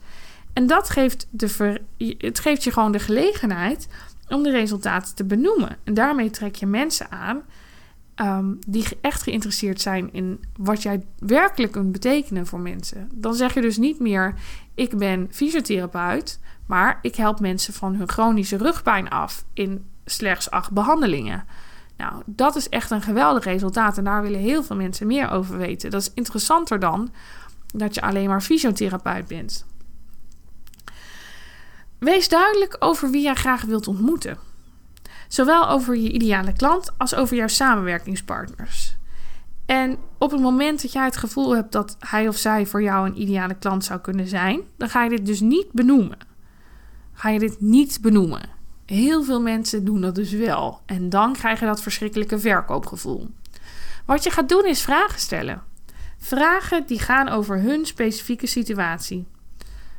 En 0.53 0.67
dat 0.67 0.89
geeft, 0.89 1.27
de 1.29 1.79
het 2.17 2.39
geeft 2.39 2.63
je 2.63 2.71
gewoon 2.71 2.91
de 2.91 2.99
gelegenheid 2.99 3.87
om 4.27 4.43
de 4.43 4.51
resultaten 4.51 5.15
te 5.15 5.23
benoemen. 5.23 5.77
En 5.83 5.93
daarmee 5.93 6.29
trek 6.29 6.55
je 6.55 6.65
mensen 6.65 7.11
aan 7.11 7.43
Ehm, 8.15 8.53
die 8.67 8.85
echt 9.01 9.23
geïnteresseerd 9.23 9.81
zijn 9.81 10.13
in 10.13 10.43
wat 10.57 10.81
jij 10.81 11.05
werkelijk 11.19 11.71
kunt 11.71 11.91
betekenen 11.91 12.47
voor 12.47 12.59
mensen. 12.59 13.09
Dan 13.13 13.33
zeg 13.33 13.53
je 13.53 13.61
dus 13.61 13.77
niet 13.77 13.99
meer: 13.99 14.33
ik 14.75 14.97
ben 14.97 15.27
fysiotherapeut, 15.31 16.39
maar 16.65 16.99
ik 17.01 17.15
help 17.15 17.39
mensen 17.39 17.73
van 17.73 17.95
hun 17.95 18.09
chronische 18.09 18.57
rugpijn 18.57 19.09
af 19.09 19.45
in 19.53 19.85
slechts 20.05 20.49
acht 20.49 20.71
behandelingen. 20.71 21.45
Nou, 21.97 22.21
dat 22.25 22.55
is 22.55 22.69
echt 22.69 22.91
een 22.91 23.01
geweldig 23.01 23.43
resultaat 23.43 23.97
en 23.97 24.03
daar 24.03 24.21
willen 24.21 24.39
heel 24.39 24.63
veel 24.63 24.75
mensen 24.75 25.07
meer 25.07 25.29
over 25.29 25.57
weten. 25.57 25.91
Dat 25.91 26.01
is 26.01 26.11
interessanter 26.13 26.79
dan 26.79 27.11
dat 27.73 27.95
je 27.95 28.01
alleen 28.01 28.29
maar 28.29 28.41
fysiotherapeut 28.41 29.27
bent. 29.27 29.65
Wees 31.99 32.29
duidelijk 32.29 32.75
over 32.79 33.09
wie 33.09 33.21
jij 33.21 33.35
graag 33.35 33.61
wilt 33.61 33.87
ontmoeten. 33.87 34.37
Zowel 35.27 35.69
over 35.69 35.95
je 35.95 36.11
ideale 36.11 36.53
klant 36.53 36.91
als 36.97 37.15
over 37.15 37.35
jouw 37.35 37.47
samenwerkingspartners. 37.47 38.95
En 39.65 39.97
op 40.17 40.31
het 40.31 40.41
moment 40.41 40.81
dat 40.81 40.91
jij 40.91 41.05
het 41.05 41.17
gevoel 41.17 41.55
hebt 41.55 41.71
dat 41.71 41.97
hij 41.99 42.27
of 42.27 42.37
zij 42.37 42.65
voor 42.65 42.81
jou 42.81 43.07
een 43.07 43.21
ideale 43.21 43.55
klant 43.55 43.83
zou 43.83 43.99
kunnen 43.99 44.27
zijn, 44.27 44.61
dan 44.77 44.89
ga 44.89 45.03
je 45.03 45.09
dit 45.09 45.25
dus 45.25 45.39
niet 45.39 45.71
benoemen. 45.71 46.17
Ga 47.13 47.29
je 47.29 47.39
dit 47.39 47.61
niet 47.61 47.99
benoemen. 48.01 48.49
Heel 48.85 49.23
veel 49.23 49.41
mensen 49.41 49.85
doen 49.85 50.01
dat 50.01 50.15
dus 50.15 50.31
wel. 50.31 50.81
En 50.85 51.09
dan 51.09 51.33
krijg 51.33 51.59
je 51.59 51.65
dat 51.65 51.81
verschrikkelijke 51.81 52.39
verkoopgevoel. 52.39 53.29
Wat 54.05 54.23
je 54.23 54.29
gaat 54.29 54.49
doen 54.49 54.65
is 54.65 54.81
vragen 54.81 55.19
stellen. 55.19 55.63
Vragen 56.17 56.87
die 56.87 56.99
gaan 56.99 57.29
over 57.29 57.59
hun 57.59 57.85
specifieke 57.85 58.47
situatie. 58.47 59.25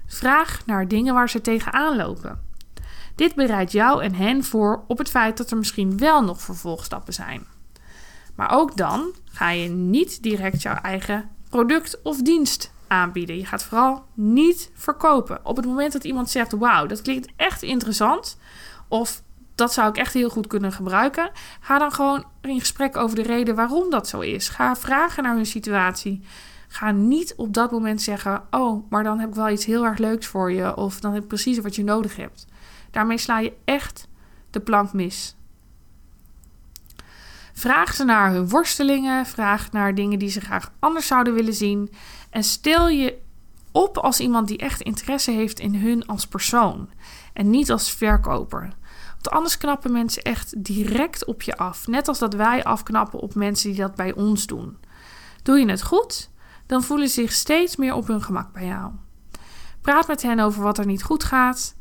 Vraag 0.07 0.67
naar 0.67 0.89
dingen 0.89 1.15
waar 1.15 1.31
ze 1.31 1.41
tegenaan 1.41 1.97
lopen. 1.97 2.41
Dit 3.15 3.35
bereidt 3.35 3.73
jou 3.73 4.03
en 4.03 4.15
hen 4.15 4.45
voor 4.45 4.85
op 4.87 4.99
het 4.99 5.11
feit 5.11 5.37
dat 5.37 5.51
er 5.51 5.57
misschien 5.57 5.99
wel 5.99 6.23
nog 6.25 6.41
vervolgstappen 6.41 7.15
zijn. 7.15 7.47
Maar 8.35 8.51
ook 8.51 8.77
dan 8.77 9.13
ga 9.25 9.51
je 9.51 9.69
niet 9.69 10.23
direct 10.23 10.63
jouw 10.63 10.77
eigen 10.77 11.31
product 11.49 12.03
of 12.03 12.23
dienst 12.23 12.73
aanbieden. 12.87 13.37
Je 13.37 13.47
gaat 13.47 13.65
vooral 13.65 14.05
niet 14.15 14.71
verkopen. 14.75 15.41
Op 15.45 15.57
het 15.57 15.67
moment 15.67 15.93
dat 15.93 16.05
iemand 16.05 16.31
zegt: 16.31 16.53
Wauw, 16.53 16.87
dat 16.87 17.03
klinkt 17.03 17.33
echt 17.37 17.63
interessant, 17.63 18.39
Of 18.95 19.23
dat 19.55 19.73
zou 19.73 19.89
ik 19.89 19.97
echt 19.97 20.15
heel 20.15 20.31
goed 20.31 20.47
kunnen 20.47 20.73
gebruiken. 20.73 21.31
Ga 21.61 21.79
dan 21.79 21.93
gewoon 21.93 22.25
in 22.41 22.61
gesprek 22.61 22.97
over 22.97 23.17
de 23.17 23.23
reden 23.23 23.55
waarom 23.55 23.91
dat 23.91 24.09
zo 24.09 24.21
is. 24.21 24.49
Ga 24.49 24.77
vragen 24.77 25.23
naar 25.23 25.35
hun 25.35 25.47
situatie. 25.47 26.23
Ga 26.69 26.91
niet 26.91 27.35
op 27.37 27.55
dat 27.55 27.71
moment 27.71 28.03
zeggen: 28.03 28.43
Oh, 28.51 28.91
maar 28.91 29.05
dan 29.05 29.19
heb 29.19 29.29
ik 29.29 29.35
wel 29.35 29.49
iets 29.49 29.65
heel 29.65 29.85
erg 29.85 29.99
leuks 29.99 30.27
voor 30.27 30.53
je. 30.53 30.77
Of 30.77 31.01
dan 31.01 31.13
heb 31.13 31.23
ik 31.23 31.29
precies 31.29 31.59
wat 31.59 31.77
je 31.77 31.85
nodig 31.85 32.17
hebt. 32.17 32.47
Daarmee 32.91 33.19
sla 33.19 33.39
je 33.39 33.53
echt 33.65 34.09
de 34.51 34.61
plank 34.61 34.93
mis. 34.93 35.37
Vraag 37.53 37.95
ze 37.95 38.05
naar 38.05 38.31
hun 38.31 38.49
worstelingen. 38.49 39.27
Vraag 39.27 39.73
naar 39.73 39.95
dingen 39.95 40.19
die 40.19 40.31
ze 40.31 40.41
graag 40.41 40.73
anders 40.79 41.07
zouden 41.07 41.35
willen 41.35 41.55
zien. 41.55 41.93
En 42.31 42.45
stel 42.45 42.89
je 42.89 43.19
op 43.73 43.99
als 43.99 44.21
iemand 44.21 44.49
die 44.49 44.59
echt 44.59 44.81
interesse 44.81 45.31
heeft 45.31 45.61
in 45.61 45.75
hun 45.75 46.07
als 46.07 46.27
persoon. 46.27 46.89
En 47.33 47.51
niet 47.51 47.71
als 47.71 47.91
verkoper. 47.91 48.73
Anders 49.31 49.59
knappen 49.59 49.93
mensen 49.93 50.23
echt 50.23 50.65
direct 50.65 51.25
op 51.25 51.43
je 51.43 51.57
af. 51.57 51.87
Net 51.87 52.09
als 52.09 52.19
dat 52.19 52.35
wij 52.35 52.65
afknappen 52.65 53.19
op 53.19 53.35
mensen 53.35 53.71
die 53.71 53.81
dat 53.81 53.95
bij 53.95 54.13
ons 54.13 54.47
doen. 54.47 54.77
Doe 55.43 55.59
je 55.59 55.71
het 55.71 55.83
goed, 55.83 56.31
dan 56.67 56.83
voelen 56.83 57.09
ze 57.09 57.15
zich 57.15 57.33
steeds 57.33 57.77
meer 57.77 57.95
op 57.95 58.07
hun 58.07 58.23
gemak 58.23 58.53
bij 58.53 58.67
jou. 58.67 58.91
Praat 59.81 60.07
met 60.07 60.23
hen 60.23 60.41
over 60.41 60.63
wat 60.63 60.79
er 60.79 60.87
niet 60.87 61.03
goed 61.03 61.25
gaat. 61.25 61.75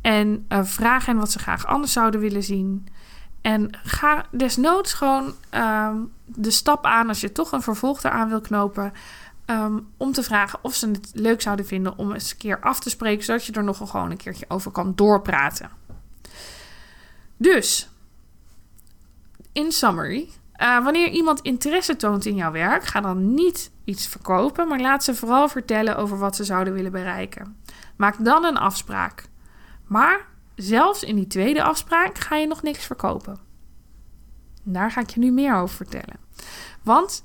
En 0.00 0.46
uh, 0.48 0.64
vraag 0.64 1.06
hen 1.06 1.16
wat 1.16 1.30
ze 1.30 1.38
graag 1.38 1.66
anders 1.66 1.92
zouden 1.92 2.20
willen 2.20 2.42
zien. 2.42 2.88
En 3.40 3.70
ga 3.82 4.26
desnoods 4.30 4.92
gewoon 4.92 5.34
um, 5.50 6.12
de 6.24 6.50
stap 6.50 6.84
aan 6.84 7.08
als 7.08 7.20
je 7.20 7.32
toch 7.32 7.52
een 7.52 7.62
vervolg 7.62 8.02
eraan 8.02 8.28
wil 8.28 8.40
knopen. 8.40 8.92
Um, 9.46 9.88
om 9.96 10.12
te 10.12 10.22
vragen 10.22 10.58
of 10.62 10.74
ze 10.74 10.88
het 10.88 11.10
leuk 11.14 11.40
zouden 11.40 11.66
vinden 11.66 11.98
om 11.98 12.12
eens 12.12 12.30
een 12.30 12.36
keer 12.36 12.60
af 12.60 12.80
te 12.80 12.90
spreken, 12.90 13.24
zodat 13.24 13.44
je 13.44 13.52
er 13.52 13.64
nog 13.64 13.90
gewoon 13.90 14.10
een 14.10 14.16
keertje 14.16 14.44
over 14.48 14.70
kan 14.70 14.92
doorpraten. 14.94 15.70
Dus, 17.36 17.88
in 19.52 19.72
summary, 19.72 20.28
uh, 20.56 20.84
wanneer 20.84 21.08
iemand 21.08 21.40
interesse 21.40 21.96
toont 21.96 22.26
in 22.26 22.34
jouw 22.34 22.52
werk, 22.52 22.84
ga 22.84 23.00
dan 23.00 23.34
niet 23.34 23.70
iets 23.84 24.06
verkopen, 24.06 24.68
maar 24.68 24.80
laat 24.80 25.04
ze 25.04 25.14
vooral 25.14 25.48
vertellen 25.48 25.96
over 25.96 26.18
wat 26.18 26.36
ze 26.36 26.44
zouden 26.44 26.72
willen 26.72 26.92
bereiken. 26.92 27.56
Maak 27.96 28.24
dan 28.24 28.44
een 28.44 28.56
afspraak. 28.56 29.28
Maar 29.86 30.26
zelfs 30.54 31.02
in 31.02 31.16
die 31.16 31.26
tweede 31.26 31.62
afspraak 31.62 32.18
ga 32.18 32.36
je 32.36 32.46
nog 32.46 32.62
niks 32.62 32.84
verkopen. 32.84 33.38
Daar 34.62 34.90
ga 34.90 35.00
ik 35.00 35.10
je 35.10 35.20
nu 35.20 35.30
meer 35.30 35.54
over 35.54 35.76
vertellen. 35.76 36.16
Want 36.82 37.22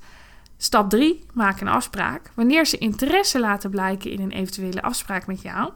stap 0.56 0.90
3, 0.90 1.26
maak 1.32 1.60
een 1.60 1.68
afspraak. 1.68 2.30
Wanneer 2.34 2.66
ze 2.66 2.78
interesse 2.78 3.40
laten 3.40 3.70
blijken 3.70 4.10
in 4.10 4.20
een 4.20 4.32
eventuele 4.32 4.82
afspraak 4.82 5.26
met 5.26 5.42
jou, 5.42 5.72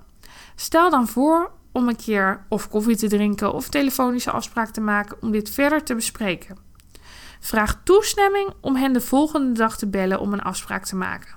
stel 0.54 0.90
dan 0.90 1.08
voor 1.08 1.50
om 1.76 1.88
een 1.88 1.96
keer 1.96 2.44
of 2.48 2.68
koffie 2.68 2.96
te 2.96 3.08
drinken 3.08 3.52
of 3.52 3.68
telefonische 3.68 4.30
afspraak 4.30 4.70
te 4.70 4.80
maken 4.80 5.16
om 5.20 5.30
dit 5.30 5.50
verder 5.50 5.82
te 5.82 5.94
bespreken. 5.94 6.56
Vraag 7.40 7.80
toestemming 7.84 8.52
om 8.60 8.76
hen 8.76 8.92
de 8.92 9.00
volgende 9.00 9.52
dag 9.52 9.76
te 9.78 9.86
bellen 9.86 10.20
om 10.20 10.32
een 10.32 10.42
afspraak 10.42 10.84
te 10.84 10.96
maken. 10.96 11.34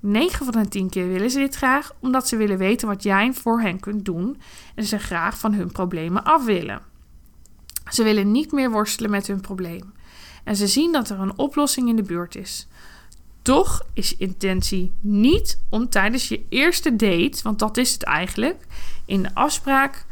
9 0.00 0.52
van 0.52 0.62
de 0.62 0.68
10 0.68 0.90
keer 0.90 1.08
willen 1.08 1.30
ze 1.30 1.38
dit 1.38 1.54
graag 1.54 1.92
omdat 2.00 2.28
ze 2.28 2.36
willen 2.36 2.58
weten 2.58 2.88
wat 2.88 3.02
jij 3.02 3.32
voor 3.32 3.60
hen 3.60 3.80
kunt 3.80 4.04
doen 4.04 4.40
en 4.74 4.84
ze 4.84 4.98
graag 4.98 5.38
van 5.38 5.52
hun 5.54 5.72
problemen 5.72 6.24
af 6.24 6.44
willen. 6.44 6.80
Ze 7.90 8.02
willen 8.02 8.32
niet 8.32 8.52
meer 8.52 8.70
worstelen 8.70 9.10
met 9.10 9.26
hun 9.26 9.40
probleem 9.40 9.92
en 10.44 10.56
ze 10.56 10.66
zien 10.66 10.92
dat 10.92 11.10
er 11.10 11.20
een 11.20 11.38
oplossing 11.38 11.88
in 11.88 11.96
de 11.96 12.02
buurt 12.02 12.34
is. 12.34 12.68
Toch 13.44 13.86
is 13.92 14.08
je 14.08 14.16
intentie 14.18 14.92
niet 15.00 15.60
om 15.68 15.88
tijdens 15.88 16.28
je 16.28 16.46
eerste 16.48 16.96
date, 16.96 17.42
want 17.42 17.58
dat 17.58 17.76
is 17.76 17.92
het 17.92 18.02
eigenlijk, 18.02 18.66
in 19.04 19.22
de 19.22 19.34
afspraak 19.34 20.06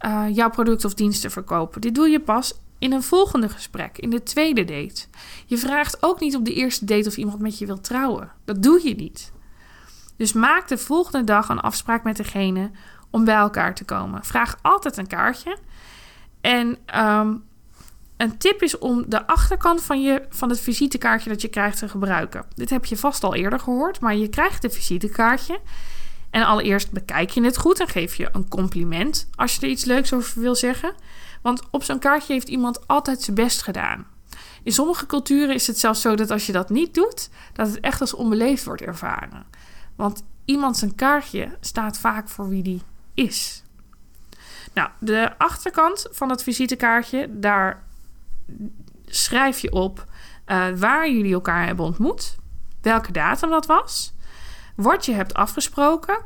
uh, 0.00 0.24
jouw 0.32 0.50
product 0.50 0.84
of 0.84 0.94
dienst 0.94 1.20
te 1.20 1.30
verkopen. 1.30 1.80
Dit 1.80 1.94
doe 1.94 2.08
je 2.08 2.20
pas 2.20 2.60
in 2.78 2.92
een 2.92 3.02
volgende 3.02 3.48
gesprek, 3.48 3.98
in 3.98 4.10
de 4.10 4.22
tweede 4.22 4.64
date. 4.64 5.06
Je 5.46 5.58
vraagt 5.58 6.02
ook 6.02 6.20
niet 6.20 6.36
op 6.36 6.44
de 6.44 6.54
eerste 6.54 6.84
date 6.84 7.08
of 7.08 7.16
iemand 7.16 7.38
met 7.38 7.58
je 7.58 7.66
wil 7.66 7.80
trouwen. 7.80 8.32
Dat 8.44 8.62
doe 8.62 8.88
je 8.88 8.94
niet. 8.94 9.32
Dus 10.16 10.32
maak 10.32 10.68
de 10.68 10.78
volgende 10.78 11.24
dag 11.24 11.48
een 11.48 11.60
afspraak 11.60 12.04
met 12.04 12.16
degene 12.16 12.70
om 13.10 13.24
bij 13.24 13.34
elkaar 13.34 13.74
te 13.74 13.84
komen. 13.84 14.24
Vraag 14.24 14.58
altijd 14.62 14.96
een 14.96 15.06
kaartje. 15.06 15.58
En 16.40 16.78
um, 16.96 17.44
een 18.20 18.38
tip 18.38 18.62
is 18.62 18.78
om 18.78 19.04
de 19.08 19.26
achterkant 19.26 19.82
van, 19.82 20.02
je, 20.02 20.22
van 20.28 20.48
het 20.48 20.60
visitekaartje 20.60 21.30
dat 21.30 21.42
je 21.42 21.48
krijgt 21.48 21.78
te 21.78 21.88
gebruiken. 21.88 22.44
Dit 22.54 22.70
heb 22.70 22.84
je 22.84 22.96
vast 22.96 23.24
al 23.24 23.34
eerder 23.34 23.60
gehoord, 23.60 24.00
maar 24.00 24.16
je 24.16 24.28
krijgt 24.28 24.64
een 24.64 24.72
visitekaartje. 24.72 25.60
En 26.30 26.42
allereerst 26.42 26.90
bekijk 26.90 27.30
je 27.30 27.42
het 27.42 27.56
goed 27.56 27.80
en 27.80 27.88
geef 27.88 28.14
je 28.14 28.28
een 28.32 28.48
compliment 28.48 29.28
als 29.34 29.54
je 29.54 29.60
er 29.60 29.68
iets 29.68 29.84
leuks 29.84 30.12
over 30.12 30.40
wil 30.40 30.54
zeggen. 30.54 30.94
Want 31.42 31.62
op 31.70 31.82
zo'n 31.82 31.98
kaartje 31.98 32.32
heeft 32.32 32.48
iemand 32.48 32.86
altijd 32.86 33.22
zijn 33.22 33.36
best 33.36 33.62
gedaan. 33.62 34.06
In 34.62 34.72
sommige 34.72 35.06
culturen 35.06 35.54
is 35.54 35.66
het 35.66 35.78
zelfs 35.78 36.00
zo 36.00 36.14
dat 36.14 36.30
als 36.30 36.46
je 36.46 36.52
dat 36.52 36.70
niet 36.70 36.94
doet, 36.94 37.30
dat 37.52 37.66
het 37.66 37.80
echt 37.80 38.00
als 38.00 38.14
onbeleefd 38.14 38.64
wordt 38.64 38.82
ervaren. 38.82 39.46
Want 39.96 40.24
iemand 40.44 40.76
zijn 40.76 40.94
kaartje 40.94 41.56
staat 41.60 41.98
vaak 41.98 42.28
voor 42.28 42.48
wie 42.48 42.62
die 42.62 42.82
is. 43.14 43.62
Nou, 44.74 44.90
de 44.98 45.38
achterkant 45.38 46.06
van 46.10 46.30
het 46.30 46.42
visitekaartje, 46.42 47.28
daar 47.30 47.88
schrijf 49.06 49.58
je 49.58 49.72
op 49.72 50.04
uh, 50.46 50.66
waar 50.76 51.10
jullie 51.10 51.32
elkaar 51.32 51.66
hebben 51.66 51.84
ontmoet, 51.84 52.36
welke 52.82 53.12
datum 53.12 53.50
dat 53.50 53.66
was, 53.66 54.14
wat 54.76 55.04
je 55.04 55.12
hebt 55.12 55.34
afgesproken, 55.34 56.18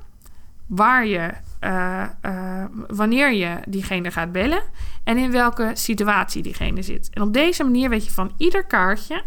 waar 0.67 1.07
je, 1.07 1.31
uh, 1.61 2.05
uh, 2.23 2.65
wanneer 2.89 3.33
je 3.33 3.59
diegene 3.69 4.11
gaat 4.11 4.33
bellen 4.33 4.63
en 5.05 5.19
in 5.19 5.31
welke 5.31 5.71
situatie 5.75 6.43
diegene 6.43 6.83
zit. 6.83 7.11
En 7.11 7.23
op 7.23 7.33
deze 7.33 7.65
manier 7.65 7.89
weet 7.89 8.05
je 8.05 8.11
van 8.13 8.33
ieder 8.37 8.65
kaartje 8.65 9.23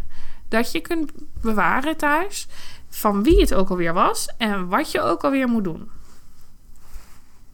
dat 0.48 0.72
je 0.72 0.80
kunt 0.80 1.12
bewaren 1.42 1.98
thuis, 1.98 2.48
van 2.90 3.24
wie 3.24 3.40
het 3.40 3.54
ook 3.54 3.70
alweer 3.70 3.94
was 3.94 4.34
en 4.38 4.68
wat 4.68 4.92
je 4.92 5.02
ook 5.02 5.24
alweer 5.24 5.48
moet 5.48 5.64
doen. 5.64 5.90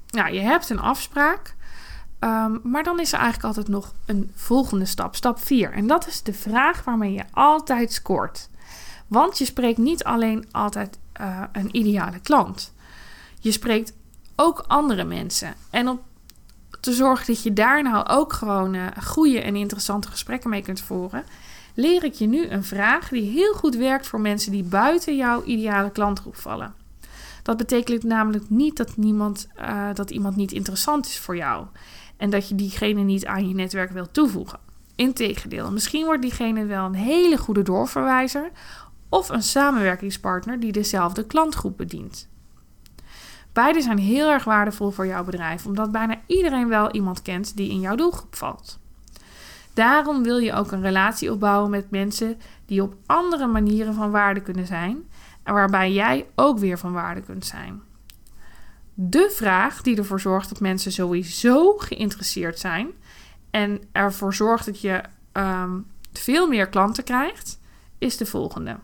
Nou, 0.10 0.34
je 0.34 0.40
hebt 0.40 0.70
een 0.70 0.80
afspraak. 0.80 1.56
Um, 2.24 2.60
maar 2.64 2.84
dan 2.84 3.00
is 3.00 3.14
er 3.14 3.20
eigenlijk 3.20 3.48
altijd 3.48 3.68
nog 3.68 3.94
een 4.06 4.32
volgende 4.36 4.86
stap, 4.86 5.16
stap 5.16 5.40
4. 5.40 5.72
En 5.72 5.88
dat 5.88 6.08
is 6.08 6.24
de 6.24 6.34
vraag 6.34 6.84
waarmee 6.84 7.14
je 7.14 7.24
altijd 7.32 7.94
scoort. 7.94 8.50
Want 9.08 9.38
je 9.38 9.46
spreekt 9.46 9.78
niet 9.78 10.04
alleen 10.04 10.46
altijd 10.52 10.98
uh, 11.22 11.44
een 11.52 11.76
ideale 11.76 12.20
klant. 12.20 12.74
Je 13.40 13.52
spreekt 13.52 13.94
ook 14.36 14.64
andere 14.68 15.04
mensen. 15.04 15.54
En 15.70 15.88
om 15.88 16.02
te 16.80 16.94
zorgen 16.94 17.26
dat 17.26 17.44
je 17.44 17.54
daar 17.54 17.84
nou 17.84 18.08
ook 18.08 18.34
gewoon 18.34 18.74
uh, 18.74 18.88
goede 19.04 19.42
en 19.42 19.56
interessante 19.56 20.08
gesprekken 20.08 20.50
mee 20.50 20.62
kunt 20.62 20.82
voeren, 20.82 21.24
leer 21.74 22.04
ik 22.04 22.14
je 22.14 22.28
nu 22.28 22.48
een 22.48 22.64
vraag 22.64 23.10
die 23.10 23.32
heel 23.32 23.54
goed 23.54 23.76
werkt 23.76 24.08
voor 24.08 24.22
mensen 24.22 24.52
die 24.52 24.64
buiten 24.64 25.16
jouw 25.16 25.44
ideale 25.44 25.92
klantgroep 25.92 26.36
vallen. 26.36 26.74
Dat 27.44 27.58
betekent 27.58 28.04
namelijk 28.04 28.50
niet 28.50 28.78
dat, 28.78 28.98
niemand, 28.98 29.48
uh, 29.60 29.88
dat 29.94 30.10
iemand 30.10 30.36
niet 30.36 30.52
interessant 30.52 31.06
is 31.06 31.20
voor 31.20 31.36
jou 31.36 31.66
en 32.18 32.30
dat 32.30 32.50
je 32.50 32.56
diegene 32.56 33.02
niet 33.02 33.26
aan 33.26 33.48
je 33.48 33.56
netwerk 33.56 33.92
wilt 33.92 34.14
toevoegen. 34.14 34.60
Integendeel, 34.96 35.72
misschien 35.72 36.06
wordt 36.06 36.22
diegene 36.22 36.66
wel 36.66 36.86
een 36.86 36.94
hele 36.94 37.38
goede 37.38 37.62
doorverwijzer 37.62 38.52
of 39.10 39.30
een 39.30 39.44
samenwerkingspartner 39.44 40.60
die 40.60 40.72
dezelfde 40.72 41.26
klantgroep 41.26 41.78
bedient. 41.78 42.28
Beide 43.54 43.82
zijn 43.82 43.98
heel 43.98 44.30
erg 44.30 44.44
waardevol 44.44 44.92
voor 44.92 45.08
jouw 45.08 45.24
bedrijf, 45.24 45.66
omdat 45.66 45.92
bijna 45.92 46.20
iedereen 46.26 46.68
wel 46.68 46.92
iemand 46.92 47.22
kent 47.22 47.56
die 47.58 47.70
in 47.70 47.80
jouw 47.80 47.96
doelgroep 47.96 48.36
valt. 48.36 48.80
Daarom 49.74 50.24
wil 50.24 50.38
je 50.38 50.54
ook 50.54 50.72
een 50.72 50.82
relatie 50.82 51.32
opbouwen 51.32 51.70
met 51.70 51.92
mensen 51.92 52.38
die 52.66 52.82
op 52.82 52.96
andere 53.06 53.48
manieren 53.48 53.94
van 53.94 54.12
waarde 54.12 54.42
kunnen 54.42 54.68
zijn 54.68 55.04
en 55.44 55.54
waarbij 55.54 55.92
jij 55.92 56.26
ook 56.36 56.60
weer 56.60 56.78
van 56.78 56.94
waarde 56.94 57.22
kunt 57.22 57.46
zijn 57.46 57.82
de 58.94 59.32
vraag 59.36 59.82
die 59.82 59.98
ervoor 59.98 60.20
zorgt 60.20 60.50
dat 60.50 60.60
mensen 60.60 60.92
sowieso 60.92 61.78
geïnteresseerd 61.78 62.60
zijn 62.60 62.92
en 63.52 63.82
ervoor 63.92 64.34
zorgt 64.34 64.66
dat 64.66 64.82
je 64.82 65.04
um, 65.34 65.88
veel 66.12 66.48
meer 66.48 66.70
klanten 66.70 67.04
krijgt, 67.04 67.60
is 67.98 68.18
de 68.18 68.26
volgende. 68.26 68.80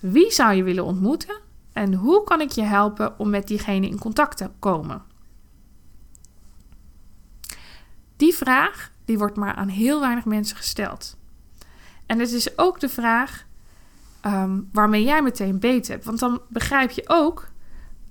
Wie 0.00 0.32
zou 0.32 0.54
je 0.54 0.62
willen 0.62 0.84
ontmoeten 0.84 1.40
en 1.72 1.94
hoe 1.94 2.24
kan 2.24 2.40
ik 2.40 2.50
je 2.50 2.62
helpen 2.62 3.18
om 3.18 3.30
met 3.30 3.46
diegene 3.46 3.88
in 3.88 3.98
contact 3.98 4.36
te 4.36 4.50
komen? 4.58 5.02
Die 8.16 8.34
vraag 8.34 8.92
die 9.04 9.18
wordt 9.18 9.36
maar 9.36 9.54
aan 9.54 9.68
heel 9.68 10.00
weinig 10.00 10.24
mensen 10.24 10.56
gesteld. 10.56 11.16
En 12.06 12.18
het 12.18 12.32
is 12.32 12.58
ook 12.58 12.80
de 12.80 12.88
vraag 12.88 13.46
um, 14.26 14.68
waarmee 14.72 15.04
jij 15.04 15.22
meteen 15.22 15.58
beet 15.58 15.88
hebt. 15.88 16.04
Want 16.04 16.18
dan 16.18 16.40
begrijp 16.48 16.90
je 16.90 17.04
ook 17.06 17.48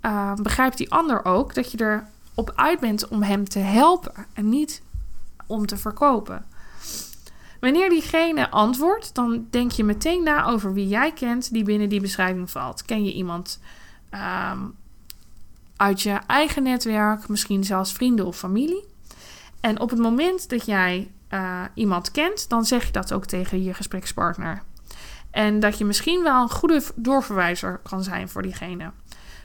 uh, 0.01 0.33
begrijpt 0.33 0.77
die 0.77 0.91
ander 0.91 1.25
ook 1.25 1.53
dat 1.53 1.71
je 1.71 2.01
erop 2.33 2.51
uit 2.55 2.79
bent 2.79 3.07
om 3.07 3.21
hem 3.21 3.49
te 3.49 3.59
helpen 3.59 4.13
en 4.33 4.49
niet 4.49 4.81
om 5.45 5.65
te 5.65 5.77
verkopen. 5.77 6.45
Wanneer 7.59 7.89
diegene 7.89 8.49
antwoordt, 8.49 9.15
dan 9.15 9.47
denk 9.49 9.71
je 9.71 9.83
meteen 9.83 10.23
na 10.23 10.45
over 10.45 10.73
wie 10.73 10.87
jij 10.87 11.11
kent 11.11 11.53
die 11.53 11.63
binnen 11.63 11.89
die 11.89 12.01
beschrijving 12.01 12.51
valt. 12.51 12.85
Ken 12.85 13.05
je 13.05 13.13
iemand 13.13 13.59
um, 14.51 14.75
uit 15.75 16.01
je 16.01 16.19
eigen 16.27 16.63
netwerk, 16.63 17.27
misschien 17.27 17.63
zelfs 17.63 17.93
vrienden 17.93 18.25
of 18.25 18.37
familie? 18.37 18.83
En 19.59 19.79
op 19.79 19.89
het 19.89 19.99
moment 19.99 20.49
dat 20.49 20.65
jij 20.65 21.11
uh, 21.33 21.61
iemand 21.73 22.11
kent, 22.11 22.49
dan 22.49 22.65
zeg 22.65 22.85
je 22.85 22.91
dat 22.91 23.13
ook 23.13 23.25
tegen 23.25 23.63
je 23.63 23.73
gesprekspartner. 23.73 24.61
En 25.31 25.59
dat 25.59 25.77
je 25.77 25.85
misschien 25.85 26.23
wel 26.23 26.41
een 26.41 26.49
goede 26.49 26.81
doorverwijzer 26.95 27.79
kan 27.83 28.03
zijn 28.03 28.29
voor 28.29 28.41
diegene. 28.41 28.91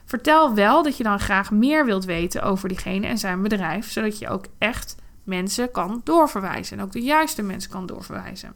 Vertel 0.05 0.55
wel 0.55 0.83
dat 0.83 0.97
je 0.97 1.03
dan 1.03 1.21
graag 1.21 1.51
meer 1.51 1.85
wilt 1.85 2.05
weten 2.05 2.43
over 2.43 2.69
diegene 2.69 3.07
en 3.07 3.19
zijn 3.19 3.43
bedrijf, 3.43 3.91
zodat 3.91 4.19
je 4.19 4.29
ook 4.29 4.45
echt 4.59 4.97
mensen 5.25 5.71
kan 5.71 6.01
doorverwijzen 6.05 6.79
en 6.79 6.85
ook 6.85 6.93
de 6.93 7.03
juiste 7.03 7.43
mensen 7.43 7.71
kan 7.71 7.87
doorverwijzen. 7.87 8.55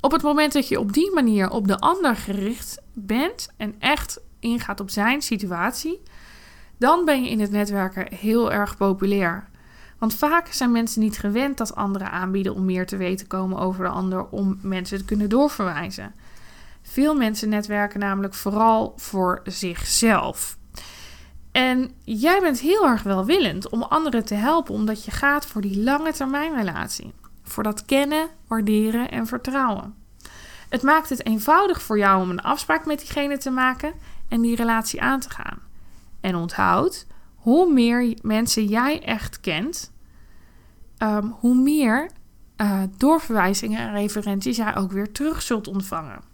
Op 0.00 0.12
het 0.12 0.22
moment 0.22 0.52
dat 0.52 0.68
je 0.68 0.80
op 0.80 0.92
die 0.92 1.12
manier 1.14 1.50
op 1.50 1.68
de 1.68 1.78
ander 1.78 2.16
gericht 2.16 2.80
bent 2.92 3.48
en 3.56 3.74
echt 3.78 4.20
ingaat 4.38 4.80
op 4.80 4.90
zijn 4.90 5.22
situatie, 5.22 6.02
dan 6.76 7.04
ben 7.04 7.22
je 7.22 7.30
in 7.30 7.40
het 7.40 7.50
netwerken 7.50 8.14
heel 8.14 8.52
erg 8.52 8.76
populair. 8.76 9.48
Want 9.98 10.14
vaak 10.14 10.46
zijn 10.46 10.72
mensen 10.72 11.00
niet 11.00 11.18
gewend 11.18 11.58
dat 11.58 11.74
anderen 11.74 12.10
aanbieden 12.10 12.54
om 12.54 12.64
meer 12.64 12.86
te 12.86 12.96
weten 12.96 13.26
komen 13.26 13.58
over 13.58 13.84
de 13.84 13.90
ander, 13.90 14.26
om 14.26 14.58
mensen 14.60 14.98
te 14.98 15.04
kunnen 15.04 15.28
doorverwijzen. 15.28 16.14
Veel 16.94 17.14
mensen 17.14 17.48
netwerken 17.48 18.00
namelijk 18.00 18.34
vooral 18.34 18.92
voor 18.96 19.40
zichzelf. 19.44 20.58
En 21.52 21.90
jij 22.04 22.40
bent 22.40 22.60
heel 22.60 22.86
erg 22.86 23.02
welwillend 23.02 23.68
om 23.68 23.82
anderen 23.82 24.24
te 24.24 24.34
helpen, 24.34 24.74
omdat 24.74 25.04
je 25.04 25.10
gaat 25.10 25.46
voor 25.46 25.60
die 25.60 25.82
lange 25.82 26.12
termijn 26.12 26.54
relatie. 26.54 27.12
Voor 27.42 27.62
dat 27.62 27.84
kennen, 27.84 28.28
waarderen 28.46 29.10
en 29.10 29.26
vertrouwen. 29.26 29.94
Het 30.68 30.82
maakt 30.82 31.08
het 31.08 31.26
eenvoudig 31.26 31.82
voor 31.82 31.98
jou 31.98 32.22
om 32.22 32.30
een 32.30 32.42
afspraak 32.42 32.86
met 32.86 32.98
diegene 32.98 33.38
te 33.38 33.50
maken 33.50 33.92
en 34.28 34.40
die 34.40 34.56
relatie 34.56 35.02
aan 35.02 35.20
te 35.20 35.30
gaan. 35.30 35.58
En 36.20 36.34
onthoud, 36.34 37.06
hoe 37.34 37.72
meer 37.72 38.18
mensen 38.22 38.64
jij 38.64 39.02
echt 39.02 39.40
kent, 39.40 39.92
um, 40.98 41.34
hoe 41.40 41.54
meer 41.54 42.10
uh, 42.56 42.82
doorverwijzingen 42.96 43.78
en 43.78 43.92
referenties 43.92 44.56
jij 44.56 44.76
ook 44.76 44.92
weer 44.92 45.12
terug 45.12 45.42
zult 45.42 45.68
ontvangen. 45.68 46.33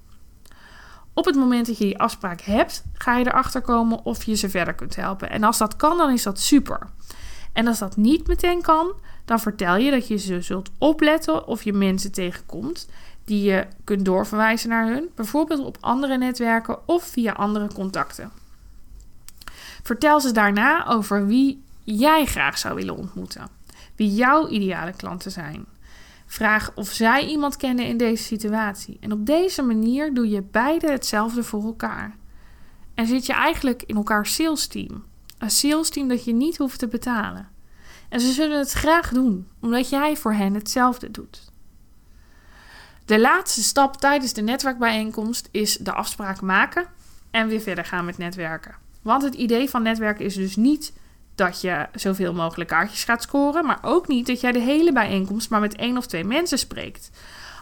Op 1.20 1.26
het 1.26 1.34
moment 1.36 1.66
dat 1.66 1.78
je 1.78 1.84
die 1.84 1.98
afspraak 1.98 2.40
hebt, 2.40 2.84
ga 2.92 3.16
je 3.16 3.26
erachter 3.26 3.60
komen 3.60 4.04
of 4.04 4.24
je 4.24 4.34
ze 4.34 4.50
verder 4.50 4.74
kunt 4.74 4.96
helpen. 4.96 5.30
En 5.30 5.44
als 5.44 5.58
dat 5.58 5.76
kan, 5.76 5.96
dan 5.96 6.12
is 6.12 6.22
dat 6.22 6.40
super. 6.40 6.86
En 7.52 7.66
als 7.66 7.78
dat 7.78 7.96
niet 7.96 8.26
meteen 8.26 8.62
kan, 8.62 8.92
dan 9.24 9.40
vertel 9.40 9.76
je 9.76 9.90
dat 9.90 10.08
je 10.08 10.16
ze 10.16 10.40
zult 10.42 10.70
opletten 10.78 11.46
of 11.46 11.62
je 11.62 11.72
mensen 11.72 12.12
tegenkomt 12.12 12.88
die 13.24 13.42
je 13.42 13.66
kunt 13.84 14.04
doorverwijzen 14.04 14.68
naar 14.68 14.86
hun, 14.86 15.08
bijvoorbeeld 15.14 15.64
op 15.64 15.76
andere 15.80 16.18
netwerken 16.18 16.88
of 16.88 17.02
via 17.02 17.32
andere 17.32 17.68
contacten. 17.74 18.30
Vertel 19.82 20.20
ze 20.20 20.32
daarna 20.32 20.86
over 20.86 21.26
wie 21.26 21.62
jij 21.84 22.24
graag 22.24 22.58
zou 22.58 22.74
willen 22.74 22.96
ontmoeten, 22.96 23.48
wie 23.96 24.14
jouw 24.14 24.48
ideale 24.48 24.92
klanten 24.92 25.30
zijn. 25.30 25.66
Vraag 26.30 26.70
of 26.74 26.88
zij 26.88 27.26
iemand 27.26 27.56
kennen 27.56 27.86
in 27.86 27.96
deze 27.96 28.22
situatie. 28.22 28.96
En 29.00 29.12
op 29.12 29.26
deze 29.26 29.62
manier 29.62 30.14
doe 30.14 30.28
je 30.28 30.42
beide 30.42 30.90
hetzelfde 30.90 31.42
voor 31.42 31.64
elkaar. 31.64 32.16
En 32.94 33.06
zit 33.06 33.26
je 33.26 33.32
eigenlijk 33.32 33.82
in 33.82 33.96
elkaar 33.96 34.26
sales 34.26 34.66
team. 34.66 35.04
Een 35.38 35.50
sales 35.50 35.90
team 35.90 36.08
dat 36.08 36.24
je 36.24 36.32
niet 36.32 36.56
hoeft 36.56 36.78
te 36.78 36.88
betalen. 36.88 37.48
En 38.08 38.20
ze 38.20 38.32
zullen 38.32 38.58
het 38.58 38.72
graag 38.72 39.08
doen, 39.08 39.48
omdat 39.60 39.88
jij 39.88 40.16
voor 40.16 40.32
hen 40.32 40.54
hetzelfde 40.54 41.10
doet. 41.10 41.52
De 43.04 43.20
laatste 43.20 43.62
stap 43.62 43.96
tijdens 43.96 44.32
de 44.32 44.42
netwerkbijeenkomst 44.42 45.48
is 45.50 45.76
de 45.76 45.92
afspraak 45.92 46.40
maken 46.40 46.86
en 47.30 47.48
weer 47.48 47.60
verder 47.60 47.84
gaan 47.84 48.04
met 48.04 48.18
netwerken. 48.18 48.74
Want 49.02 49.22
het 49.22 49.34
idee 49.34 49.70
van 49.70 49.82
netwerken 49.82 50.24
is 50.24 50.34
dus 50.34 50.56
niet 50.56 50.92
dat 51.40 51.60
je 51.60 51.86
zoveel 51.94 52.32
mogelijk 52.32 52.70
kaartjes 52.70 53.04
gaat 53.04 53.22
scoren, 53.22 53.66
maar 53.66 53.78
ook 53.82 54.08
niet 54.08 54.26
dat 54.26 54.40
jij 54.40 54.52
de 54.52 54.58
hele 54.58 54.92
bijeenkomst 54.92 55.50
maar 55.50 55.60
met 55.60 55.76
één 55.76 55.96
of 55.96 56.06
twee 56.06 56.24
mensen 56.24 56.58
spreekt. 56.58 57.10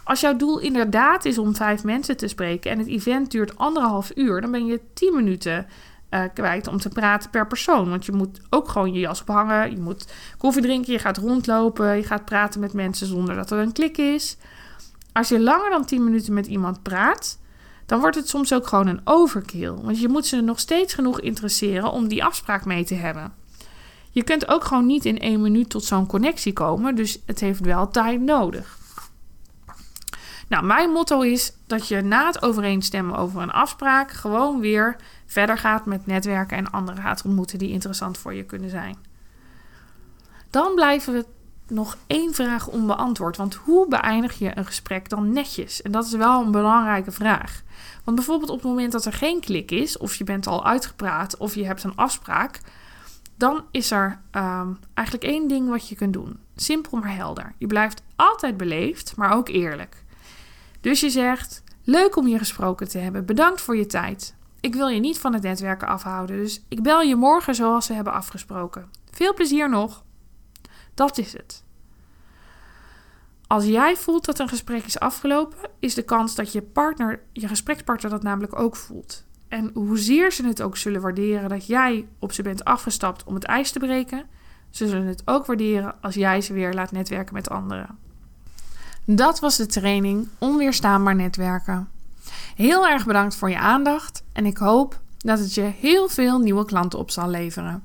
Als 0.03 0.19
jouw 0.19 0.35
doel 0.35 0.59
inderdaad 0.59 1.25
is 1.25 1.37
om 1.37 1.55
vijf 1.55 1.83
mensen 1.83 2.17
te 2.17 2.27
spreken 2.27 2.71
en 2.71 2.79
het 2.79 2.87
event 2.87 3.31
duurt 3.31 3.57
anderhalf 3.57 4.11
uur, 4.15 4.41
dan 4.41 4.51
ben 4.51 4.65
je 4.65 4.81
tien 4.93 5.15
minuten 5.15 5.67
uh, 6.09 6.23
kwijt 6.33 6.67
om 6.67 6.77
te 6.77 6.89
praten 6.89 7.29
per 7.29 7.47
persoon. 7.47 7.89
Want 7.89 8.05
je 8.05 8.11
moet 8.11 8.41
ook 8.49 8.69
gewoon 8.69 8.93
je 8.93 8.99
jas 8.99 9.21
ophangen, 9.21 9.71
je 9.71 9.79
moet 9.79 10.13
koffie 10.37 10.61
drinken, 10.61 10.93
je 10.93 10.99
gaat 10.99 11.17
rondlopen, 11.17 11.95
je 11.95 12.03
gaat 12.03 12.25
praten 12.25 12.59
met 12.59 12.73
mensen 12.73 13.07
zonder 13.07 13.35
dat 13.35 13.51
er 13.51 13.59
een 13.59 13.73
klik 13.73 13.97
is. 13.97 14.37
Als 15.11 15.29
je 15.29 15.39
langer 15.39 15.69
dan 15.69 15.85
10 15.85 16.03
minuten 16.03 16.33
met 16.33 16.47
iemand 16.47 16.83
praat, 16.83 17.39
dan 17.85 17.99
wordt 17.99 18.15
het 18.15 18.29
soms 18.29 18.53
ook 18.53 18.67
gewoon 18.67 18.87
een 18.87 19.01
overkill. 19.03 19.73
Want 19.73 19.99
je 19.99 20.09
moet 20.09 20.25
ze 20.25 20.41
nog 20.41 20.59
steeds 20.59 20.93
genoeg 20.93 21.19
interesseren 21.19 21.91
om 21.91 22.07
die 22.07 22.23
afspraak 22.23 22.65
mee 22.65 22.83
te 22.83 22.95
hebben. 22.95 23.38
Je 24.09 24.23
kunt 24.23 24.47
ook 24.47 24.63
gewoon 24.63 24.85
niet 24.85 25.05
in 25.05 25.19
één 25.19 25.41
minuut 25.41 25.69
tot 25.69 25.83
zo'n 25.83 26.07
connectie 26.07 26.53
komen, 26.53 26.95
dus 26.95 27.19
het 27.25 27.39
heeft 27.39 27.59
wel 27.59 27.89
tijd 27.89 28.21
nodig. 28.21 28.77
Nou, 30.47 30.65
mijn 30.65 30.89
motto 30.89 31.21
is 31.21 31.53
dat 31.67 31.87
je 31.87 32.01
na 32.01 32.25
het 32.25 32.41
overeenstemmen 32.41 33.15
over 33.15 33.41
een 33.41 33.51
afspraak 33.51 34.11
gewoon 34.11 34.59
weer 34.59 34.95
verder 35.25 35.57
gaat 35.57 35.85
met 35.85 36.05
netwerken 36.05 36.57
en 36.57 36.71
anderen 36.71 37.01
gaat 37.01 37.25
ontmoeten 37.25 37.59
die 37.59 37.71
interessant 37.71 38.17
voor 38.17 38.33
je 38.33 38.43
kunnen 38.43 38.69
zijn. 38.69 38.97
Dan 40.49 40.75
blijven 40.75 41.13
we 41.13 41.25
nog 41.67 41.97
één 42.07 42.33
vraag 42.33 42.67
onbeantwoord. 42.67 43.37
Want 43.37 43.55
hoe 43.55 43.87
beëindig 43.87 44.39
je 44.39 44.57
een 44.57 44.65
gesprek 44.65 45.09
dan 45.09 45.31
netjes? 45.31 45.81
En 45.81 45.91
dat 45.91 46.05
is 46.05 46.11
wel 46.11 46.41
een 46.41 46.51
belangrijke 46.51 47.11
vraag. 47.11 47.61
Want 48.03 48.17
bijvoorbeeld 48.17 48.49
op 48.49 48.57
het 48.57 48.67
moment 48.67 48.91
dat 48.91 49.05
er 49.05 49.13
geen 49.13 49.39
klik 49.39 49.71
is, 49.71 49.97
of 49.97 50.15
je 50.15 50.23
bent 50.23 50.47
al 50.47 50.65
uitgepraat, 50.65 51.37
of 51.37 51.55
je 51.55 51.65
hebt 51.65 51.83
een 51.83 51.95
afspraak, 51.95 52.59
dan 53.39 53.65
is 53.71 53.91
er 53.91 54.21
um, 54.31 54.79
eigenlijk 54.93 55.27
één 55.27 55.47
ding 55.47 55.69
wat 55.69 55.89
je 55.89 55.95
kunt 55.95 56.13
doen. 56.13 56.39
Simpel 56.55 56.97
maar 56.97 57.15
helder. 57.15 57.53
Je 57.57 57.67
blijft 57.67 58.01
altijd 58.15 58.57
beleefd, 58.57 59.15
maar 59.15 59.31
ook 59.31 59.49
eerlijk. 59.49 60.03
Dus 60.81 60.99
je 60.99 61.09
zegt: 61.09 61.63
Leuk 61.83 62.15
om 62.15 62.27
je 62.27 62.37
gesproken 62.37 62.87
te 62.87 62.97
hebben. 62.97 63.25
Bedankt 63.25 63.61
voor 63.61 63.77
je 63.77 63.85
tijd. 63.85 64.35
Ik 64.59 64.75
wil 64.75 64.87
je 64.87 64.99
niet 64.99 65.19
van 65.19 65.33
het 65.33 65.43
netwerken 65.43 65.87
afhouden, 65.87 66.37
dus 66.37 66.65
ik 66.67 66.83
bel 66.83 67.01
je 67.01 67.15
morgen 67.15 67.55
zoals 67.55 67.87
we 67.87 67.93
hebben 67.93 68.13
afgesproken. 68.13 68.89
Veel 69.11 69.33
plezier 69.33 69.69
nog. 69.69 70.03
Dat 70.93 71.17
is 71.17 71.33
het. 71.33 71.63
Als 73.47 73.65
jij 73.65 73.95
voelt 73.95 74.25
dat 74.25 74.39
een 74.39 74.49
gesprek 74.49 74.85
is 74.85 74.99
afgelopen, 74.99 75.57
is 75.79 75.93
de 75.93 76.03
kans 76.03 76.35
dat 76.35 76.51
je 76.51 76.61
partner, 76.61 77.23
je 77.33 77.47
gesprekspartner 77.47 78.11
dat 78.11 78.23
namelijk 78.23 78.59
ook 78.59 78.75
voelt. 78.75 79.25
En 79.49 79.71
hoezeer 79.73 80.31
ze 80.31 80.45
het 80.45 80.61
ook 80.61 80.77
zullen 80.77 81.01
waarderen 81.01 81.49
dat 81.49 81.67
jij 81.67 82.07
op 82.19 82.31
ze 82.31 82.41
bent 82.41 82.63
afgestapt 82.63 83.23
om 83.23 83.33
het 83.33 83.43
ijs 83.43 83.71
te 83.71 83.79
breken, 83.79 84.25
ze 84.69 84.87
zullen 84.87 85.07
het 85.07 85.21
ook 85.25 85.45
waarderen 85.45 85.95
als 86.01 86.15
jij 86.15 86.41
ze 86.41 86.53
weer 86.53 86.73
laat 86.73 86.91
netwerken 86.91 87.33
met 87.33 87.49
anderen. 87.49 87.97
Dat 89.05 89.39
was 89.39 89.57
de 89.57 89.65
training 89.65 90.27
Onweerstaanbaar 90.37 91.15
netwerken. 91.15 91.89
Heel 92.55 92.87
erg 92.87 93.05
bedankt 93.05 93.35
voor 93.35 93.49
je 93.49 93.59
aandacht 93.59 94.23
en 94.33 94.45
ik 94.45 94.57
hoop 94.57 94.99
dat 95.17 95.39
het 95.39 95.53
je 95.53 95.61
heel 95.61 96.09
veel 96.09 96.39
nieuwe 96.39 96.65
klanten 96.65 96.99
op 96.99 97.11
zal 97.11 97.29
leveren. 97.29 97.83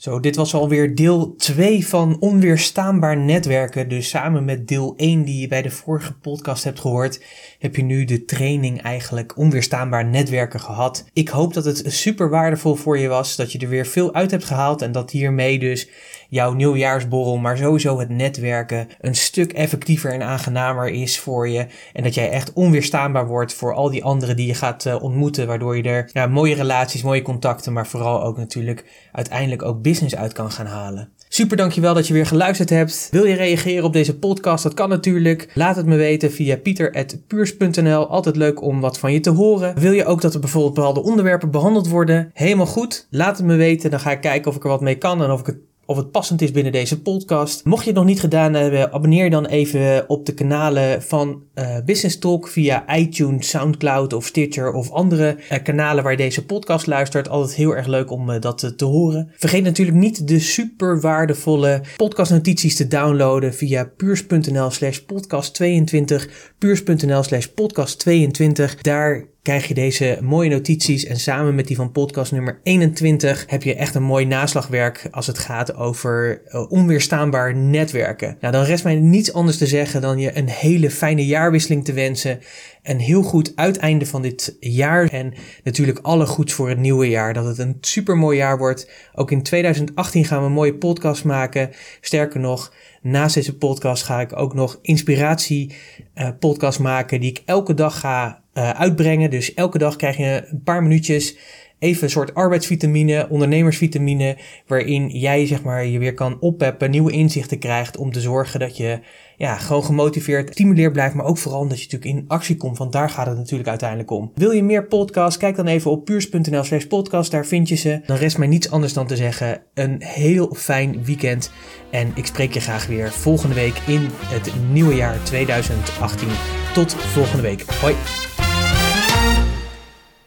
Zo, 0.00 0.20
dit 0.20 0.36
was 0.36 0.54
alweer 0.54 0.94
deel 0.94 1.34
2 1.36 1.86
van 1.86 2.16
Onweerstaanbaar 2.20 3.16
Netwerken. 3.16 3.88
Dus 3.88 4.08
samen 4.08 4.44
met 4.44 4.68
deel 4.68 4.94
1 4.96 5.24
die 5.24 5.40
je 5.40 5.48
bij 5.48 5.62
de 5.62 5.70
vorige 5.70 6.12
podcast 6.12 6.64
hebt 6.64 6.80
gehoord, 6.80 7.24
heb 7.58 7.76
je 7.76 7.82
nu 7.82 8.04
de 8.04 8.24
training 8.24 8.82
eigenlijk 8.82 9.36
Onweerstaanbaar 9.36 10.04
Netwerken 10.04 10.60
gehad. 10.60 11.04
Ik 11.12 11.28
hoop 11.28 11.54
dat 11.54 11.64
het 11.64 11.82
super 11.86 12.30
waardevol 12.30 12.74
voor 12.74 12.98
je 12.98 13.08
was, 13.08 13.36
dat 13.36 13.52
je 13.52 13.58
er 13.58 13.68
weer 13.68 13.86
veel 13.86 14.14
uit 14.14 14.30
hebt 14.30 14.44
gehaald 14.44 14.82
en 14.82 14.92
dat 14.92 15.10
hiermee 15.10 15.58
dus 15.58 15.88
jouw 16.30 16.52
nieuwjaarsborrel, 16.52 17.36
maar 17.36 17.56
sowieso 17.56 17.98
het 17.98 18.08
netwerken 18.08 18.88
een 19.00 19.14
stuk 19.14 19.52
effectiever 19.52 20.12
en 20.12 20.22
aangenamer 20.22 20.88
is 20.88 21.18
voor 21.18 21.48
je. 21.48 21.66
En 21.92 22.02
dat 22.02 22.14
jij 22.14 22.30
echt 22.30 22.52
onweerstaanbaar 22.52 23.26
wordt 23.26 23.54
voor 23.54 23.74
al 23.74 23.90
die 23.90 24.04
anderen 24.04 24.36
die 24.36 24.46
je 24.46 24.54
gaat 24.54 24.84
uh, 24.84 25.02
ontmoeten, 25.02 25.46
waardoor 25.46 25.76
je 25.76 25.82
er 25.82 26.10
ja, 26.12 26.26
mooie 26.26 26.54
relaties, 26.54 27.02
mooie 27.02 27.22
contacten, 27.22 27.72
maar 27.72 27.86
vooral 27.86 28.22
ook 28.22 28.36
natuurlijk 28.36 29.08
uiteindelijk 29.12 29.62
ook 29.62 29.82
business 29.82 30.16
uit 30.16 30.32
kan 30.32 30.50
gaan 30.50 30.66
halen. 30.66 31.12
Super 31.32 31.56
dankjewel 31.56 31.94
dat 31.94 32.06
je 32.06 32.12
weer 32.12 32.26
geluisterd 32.26 32.70
hebt. 32.70 33.08
Wil 33.10 33.24
je 33.24 33.34
reageren 33.34 33.84
op 33.84 33.92
deze 33.92 34.18
podcast? 34.18 34.62
Dat 34.62 34.74
kan 34.74 34.88
natuurlijk. 34.88 35.50
Laat 35.54 35.76
het 35.76 35.86
me 35.86 35.96
weten 35.96 36.32
via 36.32 36.56
pieter.puurs.nl. 36.56 38.06
Altijd 38.06 38.36
leuk 38.36 38.62
om 38.62 38.80
wat 38.80 38.98
van 38.98 39.12
je 39.12 39.20
te 39.20 39.30
horen. 39.30 39.78
Wil 39.78 39.92
je 39.92 40.04
ook 40.04 40.20
dat 40.20 40.34
er 40.34 40.40
bijvoorbeeld 40.40 40.74
bepaalde 40.74 41.02
onderwerpen 41.02 41.50
behandeld 41.50 41.88
worden? 41.88 42.30
Helemaal 42.34 42.66
goed. 42.66 43.06
Laat 43.10 43.36
het 43.36 43.46
me 43.46 43.56
weten. 43.56 43.90
Dan 43.90 44.00
ga 44.00 44.10
ik 44.10 44.20
kijken 44.20 44.50
of 44.50 44.56
ik 44.56 44.62
er 44.62 44.68
wat 44.68 44.80
mee 44.80 44.98
kan 44.98 45.22
en 45.22 45.30
of 45.30 45.40
ik 45.40 45.46
het 45.46 45.58
of 45.90 45.96
het 45.96 46.10
passend 46.10 46.42
is 46.42 46.50
binnen 46.50 46.72
deze 46.72 47.02
podcast. 47.02 47.64
Mocht 47.64 47.82
je 47.82 47.88
het 47.88 47.98
nog 47.98 48.08
niet 48.08 48.20
gedaan 48.20 48.54
hebben, 48.54 48.92
abonneer 48.92 49.30
dan 49.30 49.46
even 49.46 50.08
op 50.08 50.26
de 50.26 50.34
kanalen 50.34 51.02
van 51.02 51.42
uh, 51.54 51.76
Business 51.84 52.18
Talk 52.18 52.48
via 52.48 52.96
iTunes, 52.96 53.48
Soundcloud 53.48 54.12
of 54.12 54.26
Stitcher 54.26 54.72
of 54.72 54.90
andere 54.90 55.36
uh, 55.52 55.58
kanalen 55.62 56.04
waar 56.04 56.16
deze 56.16 56.44
podcast 56.44 56.86
luistert. 56.86 57.28
Altijd 57.28 57.56
heel 57.56 57.76
erg 57.76 57.86
leuk 57.86 58.10
om 58.10 58.30
uh, 58.30 58.40
dat 58.40 58.72
te 58.76 58.84
horen. 58.84 59.30
Vergeet 59.36 59.62
natuurlijk 59.62 59.96
niet 59.96 60.28
de 60.28 60.38
super 60.38 61.00
waardevolle 61.00 61.80
podcastnotities 61.96 62.76
te 62.76 62.88
downloaden 62.88 63.54
via 63.54 63.84
puurs.nl 63.96 64.70
slash 64.70 64.98
podcast 64.98 65.54
22, 65.54 66.52
puurs.nl 66.58 67.22
slash 67.22 67.46
podcast 67.46 67.98
22. 67.98 68.76
Daar 68.76 69.28
krijg 69.42 69.68
je 69.68 69.74
deze 69.74 70.18
mooie 70.22 70.50
notities 70.50 71.04
en 71.04 71.16
samen 71.16 71.54
met 71.54 71.66
die 71.66 71.76
van 71.76 71.92
podcast 71.92 72.32
nummer 72.32 72.60
21 72.62 73.44
heb 73.46 73.62
je 73.62 73.74
echt 73.74 73.94
een 73.94 74.02
mooi 74.02 74.24
naslagwerk 74.24 75.08
als 75.10 75.26
het 75.26 75.38
gaat 75.38 75.74
over 75.74 76.42
uh, 76.48 76.70
onweerstaanbaar 76.70 77.56
netwerken. 77.56 78.36
Nou, 78.40 78.52
dan 78.52 78.64
rest 78.64 78.84
mij 78.84 78.94
niets 78.94 79.32
anders 79.32 79.58
te 79.58 79.66
zeggen 79.66 80.00
dan 80.00 80.18
je 80.18 80.36
een 80.36 80.48
hele 80.48 80.90
fijne 80.90 81.26
jaarwisseling 81.26 81.84
te 81.84 81.92
wensen. 81.92 82.40
Een 82.82 82.98
heel 82.98 83.22
goed 83.22 83.52
uiteinde 83.54 84.06
van 84.06 84.22
dit 84.22 84.56
jaar 84.60 85.08
en 85.08 85.34
natuurlijk 85.64 85.98
alle 86.02 86.26
goeds 86.26 86.52
voor 86.52 86.68
het 86.68 86.78
nieuwe 86.78 87.08
jaar. 87.08 87.34
Dat 87.34 87.44
het 87.44 87.58
een 87.58 87.76
super 87.80 88.16
mooi 88.16 88.36
jaar 88.36 88.58
wordt. 88.58 88.90
Ook 89.14 89.30
in 89.30 89.42
2018 89.42 90.24
gaan 90.24 90.40
we 90.40 90.46
een 90.46 90.52
mooie 90.52 90.74
podcast 90.74 91.24
maken. 91.24 91.70
Sterker 92.00 92.40
nog, 92.40 92.72
naast 93.02 93.34
deze 93.34 93.56
podcast 93.56 94.02
ga 94.02 94.20
ik 94.20 94.36
ook 94.36 94.54
nog 94.54 94.78
inspiratie 94.82 95.74
uh, 96.14 96.28
podcast 96.38 96.78
maken 96.78 97.20
die 97.20 97.30
ik 97.30 97.42
elke 97.44 97.74
dag 97.74 98.00
ga 98.00 98.42
uh, 98.60 98.70
uitbrengen. 98.70 99.30
Dus 99.30 99.54
elke 99.54 99.78
dag 99.78 99.96
krijg 99.96 100.16
je 100.16 100.44
een 100.50 100.62
paar 100.62 100.82
minuutjes 100.82 101.36
even 101.80 102.02
een 102.02 102.10
soort 102.10 102.34
arbeidsvitamine, 102.34 103.26
ondernemersvitamine, 103.28 104.36
waarin 104.66 105.08
jij 105.08 105.46
zeg 105.46 105.62
maar 105.62 105.86
je 105.86 105.98
weer 105.98 106.14
kan 106.14 106.40
oppeppen, 106.40 106.90
nieuwe 106.90 107.12
inzichten 107.12 107.58
krijgt 107.58 107.96
om 107.96 108.12
te 108.12 108.20
zorgen 108.20 108.60
dat 108.60 108.76
je 108.76 109.00
ja, 109.36 109.56
gewoon 109.56 109.84
gemotiveerd, 109.84 110.50
stimuleerd 110.52 110.92
blijft, 110.92 111.14
maar 111.14 111.24
ook 111.24 111.38
vooral 111.38 111.68
dat 111.68 111.82
je 111.82 111.88
natuurlijk 111.90 112.22
in 112.22 112.28
actie 112.28 112.56
komt, 112.56 112.78
want 112.78 112.92
daar 112.92 113.10
gaat 113.10 113.26
het 113.26 113.36
natuurlijk 113.36 113.68
uiteindelijk 113.68 114.10
om. 114.10 114.32
Wil 114.34 114.50
je 114.50 114.62
meer 114.62 114.86
podcasts? 114.86 115.36
Kijk 115.36 115.56
dan 115.56 115.66
even 115.66 115.90
op 115.90 116.04
puurs.nl 116.04 116.64
slash 116.64 116.84
podcast, 116.84 117.30
daar 117.30 117.46
vind 117.46 117.68
je 117.68 117.74
ze. 117.74 118.00
Dan 118.06 118.16
rest 118.16 118.38
mij 118.38 118.48
niets 118.48 118.70
anders 118.70 118.92
dan 118.92 119.06
te 119.06 119.16
zeggen, 119.16 119.62
een 119.74 120.02
heel 120.02 120.54
fijn 120.54 121.04
weekend 121.04 121.50
en 121.90 122.12
ik 122.14 122.26
spreek 122.26 122.54
je 122.54 122.60
graag 122.60 122.86
weer 122.86 123.12
volgende 123.12 123.54
week 123.54 123.78
in 123.86 124.08
het 124.10 124.52
nieuwe 124.72 124.94
jaar 124.94 125.22
2018. 125.22 126.28
Tot 126.74 126.94
volgende 126.94 127.42
week. 127.42 127.62
Hoi! 127.62 127.94